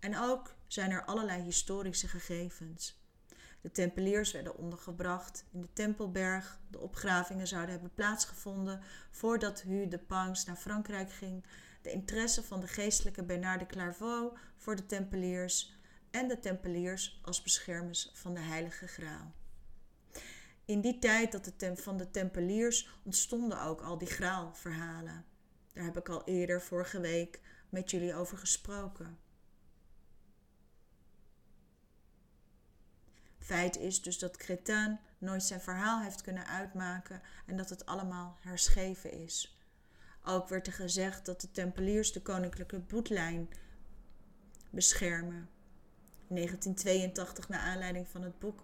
En 0.00 0.18
ook 0.18 0.54
zijn 0.66 0.90
er 0.90 1.04
allerlei 1.04 1.42
historische 1.42 2.08
gegevens. 2.08 3.04
De 3.60 3.72
Tempeliers 3.72 4.32
werden 4.32 4.56
ondergebracht 4.56 5.44
in 5.52 5.60
de 5.60 5.72
Tempelberg. 5.72 6.58
De 6.70 6.78
opgravingen 6.78 7.46
zouden 7.46 7.70
hebben 7.70 7.94
plaatsgevonden 7.94 8.80
voordat 9.10 9.62
Hu 9.62 9.88
de 9.88 9.98
Pangs 9.98 10.44
naar 10.44 10.56
Frankrijk 10.56 11.12
ging. 11.12 11.44
De 11.82 11.90
interesse 11.90 12.42
van 12.42 12.60
de 12.60 12.66
geestelijke 12.66 13.24
Bernard 13.24 13.60
de 13.60 13.66
Clairvaux 13.66 14.40
voor 14.56 14.76
de 14.76 14.86
Tempeliers 14.86 15.74
en 16.10 16.28
de 16.28 16.38
Tempeliers 16.38 17.20
als 17.22 17.42
beschermers 17.42 18.10
van 18.14 18.34
de 18.34 18.40
Heilige 18.40 18.86
Graal. 18.86 19.32
In 20.64 20.80
die 20.80 20.98
tijd 20.98 21.32
dat 21.32 21.44
de 21.44 21.76
van 21.76 21.96
de 21.96 22.10
Tempeliers 22.10 22.88
ontstonden 23.04 23.62
ook 23.62 23.80
al 23.80 23.98
die 23.98 24.08
graalverhalen. 24.08 25.24
Daar 25.72 25.84
heb 25.84 25.96
ik 25.96 26.08
al 26.08 26.24
eerder 26.24 26.62
vorige 26.62 27.00
week 27.00 27.40
met 27.68 27.90
jullie 27.90 28.14
over 28.14 28.38
gesproken. 28.38 29.18
Feit 33.46 33.78
is 33.78 34.02
dus 34.02 34.18
dat 34.18 34.36
Cretin 34.36 34.98
nooit 35.18 35.42
zijn 35.42 35.60
verhaal 35.60 36.00
heeft 36.00 36.22
kunnen 36.22 36.46
uitmaken 36.46 37.22
en 37.46 37.56
dat 37.56 37.68
het 37.68 37.86
allemaal 37.86 38.36
herschreven 38.40 39.12
is. 39.12 39.58
Ook 40.24 40.48
werd 40.48 40.66
er 40.66 40.72
gezegd 40.72 41.26
dat 41.26 41.40
de 41.40 41.50
Tempeliers 41.50 42.12
de 42.12 42.22
koninklijke 42.22 42.80
bloedlijn 42.80 43.48
beschermen. 44.70 45.48
In 46.28 46.34
1982, 46.34 47.48
naar 47.48 47.60
aanleiding 47.60 48.08
van 48.08 48.22
het 48.22 48.38
boek 48.38 48.60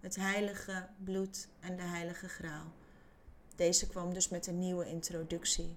Het 0.00 0.16
Heilige 0.16 0.88
Bloed 1.04 1.48
en 1.60 1.76
de 1.76 1.82
Heilige 1.82 2.28
Graal. 2.28 2.72
Deze 3.56 3.88
kwam 3.88 4.14
dus 4.14 4.28
met 4.28 4.46
een 4.46 4.58
nieuwe 4.58 4.86
introductie. 4.86 5.76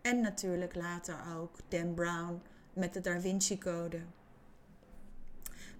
En 0.00 0.20
natuurlijk 0.20 0.74
later 0.74 1.18
ook 1.36 1.58
Dan 1.68 1.94
Brown 1.94 2.42
met 2.72 2.92
de 2.92 3.00
Da 3.00 3.20
Vinci 3.20 3.58
Code. 3.58 4.00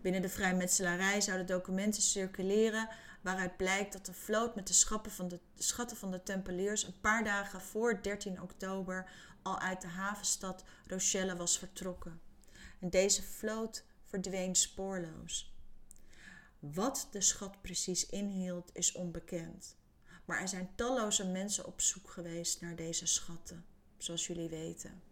Binnen 0.01 0.23
de 0.23 0.29
vrijmetselarij 0.29 1.21
zouden 1.21 1.47
documenten 1.47 2.03
circuleren 2.03 2.89
waaruit 3.23 3.57
blijkt 3.57 3.93
dat 3.93 4.07
de 4.07 4.13
vloot 4.13 4.55
met 4.55 4.67
de 4.67 4.73
schatten 4.73 5.13
van 5.13 5.29
de, 5.29 5.41
schatten 5.55 5.97
van 5.97 6.11
de 6.11 6.23
Tempeliers 6.23 6.83
een 6.83 7.01
paar 7.01 7.25
dagen 7.25 7.61
voor 7.61 8.03
13 8.03 8.43
oktober 8.43 9.11
al 9.43 9.59
uit 9.59 9.81
de 9.81 9.87
havenstad 9.87 10.65
Rochelle 10.87 11.37
was 11.37 11.59
vertrokken. 11.59 12.21
En 12.81 12.91
deze 12.91 13.23
vloot 13.23 13.85
verdween 14.05 14.55
spoorloos. 14.55 15.55
Wat 16.59 17.09
de 17.11 17.21
schat 17.21 17.63
precies 17.63 18.07
inhield 18.07 18.71
is 18.73 18.93
onbekend. 18.93 19.77
Maar 20.25 20.41
er 20.41 20.49
zijn 20.49 20.71
talloze 20.75 21.27
mensen 21.27 21.67
op 21.67 21.81
zoek 21.81 22.11
geweest 22.11 22.61
naar 22.61 22.77
deze 22.77 23.07
schatten, 23.07 23.65
zoals 23.97 24.27
jullie 24.27 24.49
weten. 24.49 25.03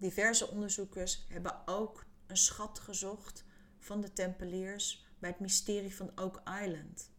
Diverse 0.00 0.48
onderzoekers 0.48 1.24
hebben 1.28 1.62
ook 1.66 2.06
een 2.26 2.36
schat 2.36 2.78
gezocht 2.78 3.44
van 3.78 4.00
de 4.00 4.12
Tempeliers 4.12 5.06
bij 5.18 5.30
het 5.30 5.40
mysterie 5.40 5.94
van 5.94 6.12
Oak 6.18 6.40
Island. 6.62 7.10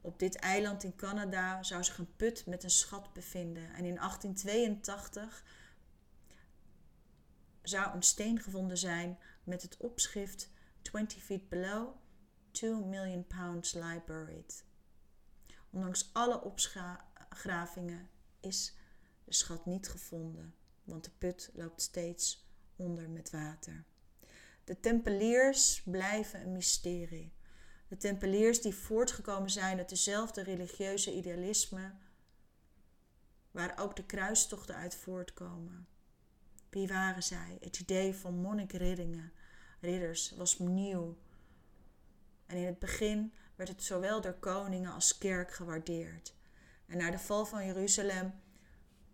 Op 0.00 0.18
dit 0.18 0.36
eiland 0.36 0.82
in 0.84 0.96
Canada 0.96 1.62
zou 1.62 1.84
zich 1.84 1.98
een 1.98 2.16
put 2.16 2.46
met 2.46 2.62
een 2.62 2.70
schat 2.70 3.12
bevinden 3.12 3.62
en 3.62 3.84
in 3.84 3.94
1882 3.94 5.44
zou 7.62 7.94
een 7.94 8.02
steen 8.02 8.40
gevonden 8.40 8.78
zijn 8.78 9.18
met 9.44 9.62
het 9.62 9.76
opschrift 9.76 10.50
20 10.82 11.22
feet 11.22 11.48
below, 11.48 11.88
2 12.50 12.74
million 12.74 13.26
pounds 13.26 13.72
lie 13.72 14.02
buried. 14.06 14.64
Ondanks 15.70 16.10
alle 16.12 16.42
opgravingen 16.42 18.08
is 18.40 18.76
de 19.24 19.34
schat 19.34 19.66
niet 19.66 19.88
gevonden 19.88 20.54
want 20.86 21.04
de 21.04 21.10
put 21.18 21.50
loopt 21.54 21.82
steeds 21.82 22.48
onder 22.76 23.10
met 23.10 23.30
water. 23.30 23.84
De 24.64 24.80
tempeliers 24.80 25.82
blijven 25.84 26.40
een 26.40 26.52
mysterie. 26.52 27.32
De 27.88 27.96
tempeliers 27.96 28.60
die 28.60 28.74
voortgekomen 28.74 29.50
zijn 29.50 29.78
uit 29.78 29.88
dezelfde 29.88 30.42
religieuze 30.42 31.14
idealisme, 31.14 31.92
waar 33.50 33.78
ook 33.78 33.96
de 33.96 34.04
kruistochten 34.04 34.74
uit 34.74 34.94
voortkomen. 34.94 35.86
Wie 36.70 36.88
waren 36.88 37.22
zij? 37.22 37.58
Het 37.60 37.78
idee 37.78 38.14
van 38.14 38.34
monnikriddingen, 38.34 39.32
ridders, 39.80 40.30
was 40.30 40.58
nieuw. 40.58 41.16
En 42.46 42.56
in 42.56 42.66
het 42.66 42.78
begin 42.78 43.32
werd 43.54 43.68
het 43.68 43.82
zowel 43.82 44.20
door 44.20 44.32
koningen 44.38 44.92
als 44.92 45.18
kerk 45.18 45.52
gewaardeerd. 45.52 46.34
En 46.86 46.96
na 46.96 47.10
de 47.10 47.18
val 47.18 47.46
van 47.46 47.66
Jeruzalem 47.66 48.34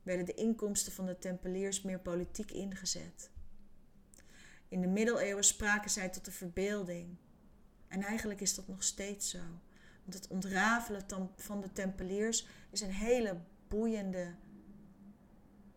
werden 0.02 0.26
de 0.26 0.34
inkomsten 0.34 0.92
van 0.92 1.06
de 1.06 1.18
Tempeliers 1.18 1.82
meer 1.82 1.98
politiek 1.98 2.50
ingezet. 2.50 3.30
In 4.68 4.80
de 4.80 4.86
middeleeuwen 4.86 5.44
spraken 5.44 5.90
zij 5.90 6.08
tot 6.08 6.24
de 6.24 6.30
verbeelding. 6.30 7.16
En 7.88 8.02
eigenlijk 8.02 8.40
is 8.40 8.54
dat 8.54 8.68
nog 8.68 8.82
steeds 8.82 9.30
zo. 9.30 9.38
Want 10.02 10.14
het 10.14 10.28
ontrafelen 10.28 11.02
van 11.36 11.60
de 11.60 11.72
Tempeliers 11.72 12.46
is 12.70 12.80
een 12.80 12.92
hele 12.92 13.40
boeiende 13.68 14.34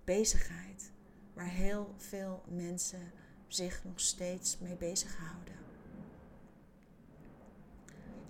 bezigheid. 0.03 0.91
Waar 1.33 1.49
heel 1.49 1.93
veel 1.97 2.43
mensen 2.47 3.11
zich 3.47 3.83
nog 3.83 3.99
steeds 3.99 4.57
mee 4.57 4.75
bezighouden. 4.75 5.53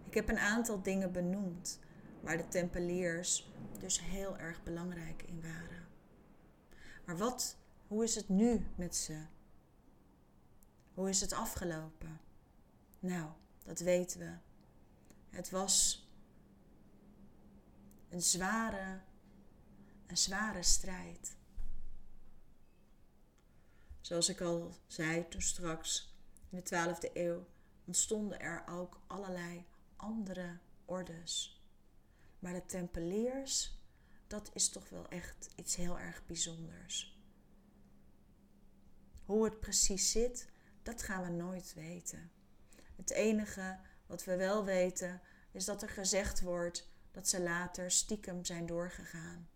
Ik 0.05 0.13
heb 0.13 0.29
een 0.29 0.39
aantal 0.39 0.81
dingen 0.81 1.11
benoemd 1.11 1.79
waar 2.21 2.37
de 2.37 2.47
Tempeliers 2.47 3.51
dus 3.79 4.01
heel 4.01 4.37
erg 4.37 4.63
belangrijk 4.63 5.23
in 5.23 5.41
waren. 5.41 5.84
Maar 7.05 7.17
wat, 7.17 7.57
hoe 7.87 8.03
is 8.03 8.15
het 8.15 8.29
nu 8.29 8.65
met 8.75 8.95
ze? 8.95 9.25
Hoe 10.93 11.09
is 11.09 11.21
het 11.21 11.33
afgelopen? 11.33 12.19
Nou, 12.99 13.29
dat 13.63 13.79
weten 13.79 14.19
we. 14.19 14.33
Het 15.29 15.49
was 15.49 16.07
een 18.09 18.21
zware, 18.21 18.99
een 20.05 20.17
zware 20.17 20.63
strijd. 20.63 21.35
Zoals 24.01 24.29
ik 24.29 24.41
al 24.41 24.75
zei 24.87 25.27
toen 25.27 25.41
straks, 25.41 26.15
in 26.49 26.61
de 26.63 26.95
12e 26.95 27.13
eeuw 27.13 27.45
ontstonden 27.85 28.39
er 28.39 28.63
ook 28.67 28.99
allerlei 29.07 29.65
andere 29.95 30.57
ordes. 30.85 31.61
Maar 32.39 32.53
de 32.53 32.65
Tempeliers 32.65 33.77
dat 34.27 34.49
is 34.53 34.69
toch 34.69 34.89
wel 34.89 35.07
echt 35.07 35.49
iets 35.55 35.75
heel 35.75 35.99
erg 35.99 36.25
bijzonders. 36.25 37.19
Hoe 39.25 39.43
het 39.43 39.59
precies 39.59 40.11
zit, 40.11 40.47
dat 40.83 41.03
gaan 41.03 41.23
we 41.23 41.29
nooit 41.29 41.73
weten. 41.73 42.31
Het 42.95 43.11
enige 43.11 43.79
wat 44.05 44.23
we 44.23 44.35
wel 44.35 44.65
weten 44.65 45.21
is 45.51 45.65
dat 45.65 45.81
er 45.81 45.89
gezegd 45.89 46.41
wordt 46.41 46.89
dat 47.11 47.27
ze 47.27 47.41
later 47.41 47.91
stiekem 47.91 48.45
zijn 48.45 48.65
doorgegaan. 48.65 49.49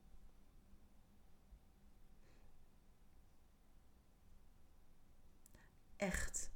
Echt. 5.96 6.50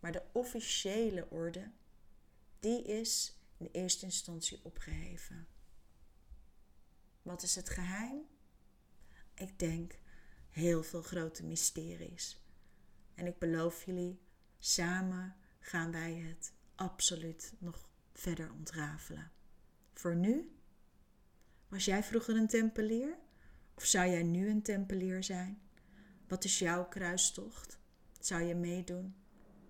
Maar 0.00 0.12
de 0.12 0.22
officiële 0.32 1.30
orde, 1.30 1.70
die 2.58 2.82
is 2.82 3.38
in 3.56 3.68
eerste 3.72 4.04
instantie 4.04 4.60
opgeheven. 4.62 5.48
Wat 7.30 7.42
is 7.42 7.54
het 7.54 7.70
geheim? 7.70 8.20
Ik 9.34 9.58
denk 9.58 9.98
heel 10.48 10.82
veel 10.82 11.02
grote 11.02 11.44
mysteries. 11.44 12.44
En 13.14 13.26
ik 13.26 13.38
beloof 13.38 13.84
jullie, 13.84 14.20
samen 14.58 15.36
gaan 15.60 15.92
wij 15.92 16.14
het 16.14 16.52
absoluut 16.74 17.52
nog 17.58 17.88
verder 18.12 18.52
ontrafelen. 18.52 19.30
Voor 19.92 20.16
nu? 20.16 20.56
Was 21.68 21.84
jij 21.84 22.02
vroeger 22.02 22.36
een 22.36 22.48
tempelier? 22.48 23.18
Of 23.74 23.84
zou 23.84 24.10
jij 24.10 24.22
nu 24.22 24.48
een 24.48 24.62
tempelier 24.62 25.24
zijn? 25.24 25.62
Wat 26.28 26.44
is 26.44 26.58
jouw 26.58 26.88
kruistocht? 26.88 27.78
Zou 28.20 28.42
je 28.42 28.54
meedoen? 28.54 29.14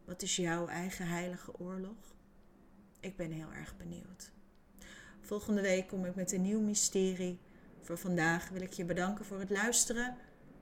Wat 0.04 0.22
is 0.22 0.36
jouw 0.36 0.66
eigen 0.66 1.06
heilige 1.06 1.58
oorlog? 1.58 2.14
Ik 3.00 3.16
ben 3.16 3.30
heel 3.30 3.52
erg 3.52 3.76
benieuwd. 3.76 4.32
Volgende 5.20 5.60
week 5.60 5.88
kom 5.88 6.04
ik 6.04 6.14
met 6.14 6.32
een 6.32 6.42
nieuw 6.42 6.60
mysterie. 6.60 7.40
Voor 7.80 7.98
vandaag 7.98 8.48
wil 8.48 8.62
ik 8.62 8.72
je 8.72 8.84
bedanken 8.84 9.24
voor 9.24 9.38
het 9.38 9.50
luisteren 9.50 10.16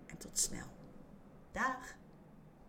en 0.07 0.17
tot 0.19 0.39
snel. 0.39 0.67
Dag! 1.53 1.97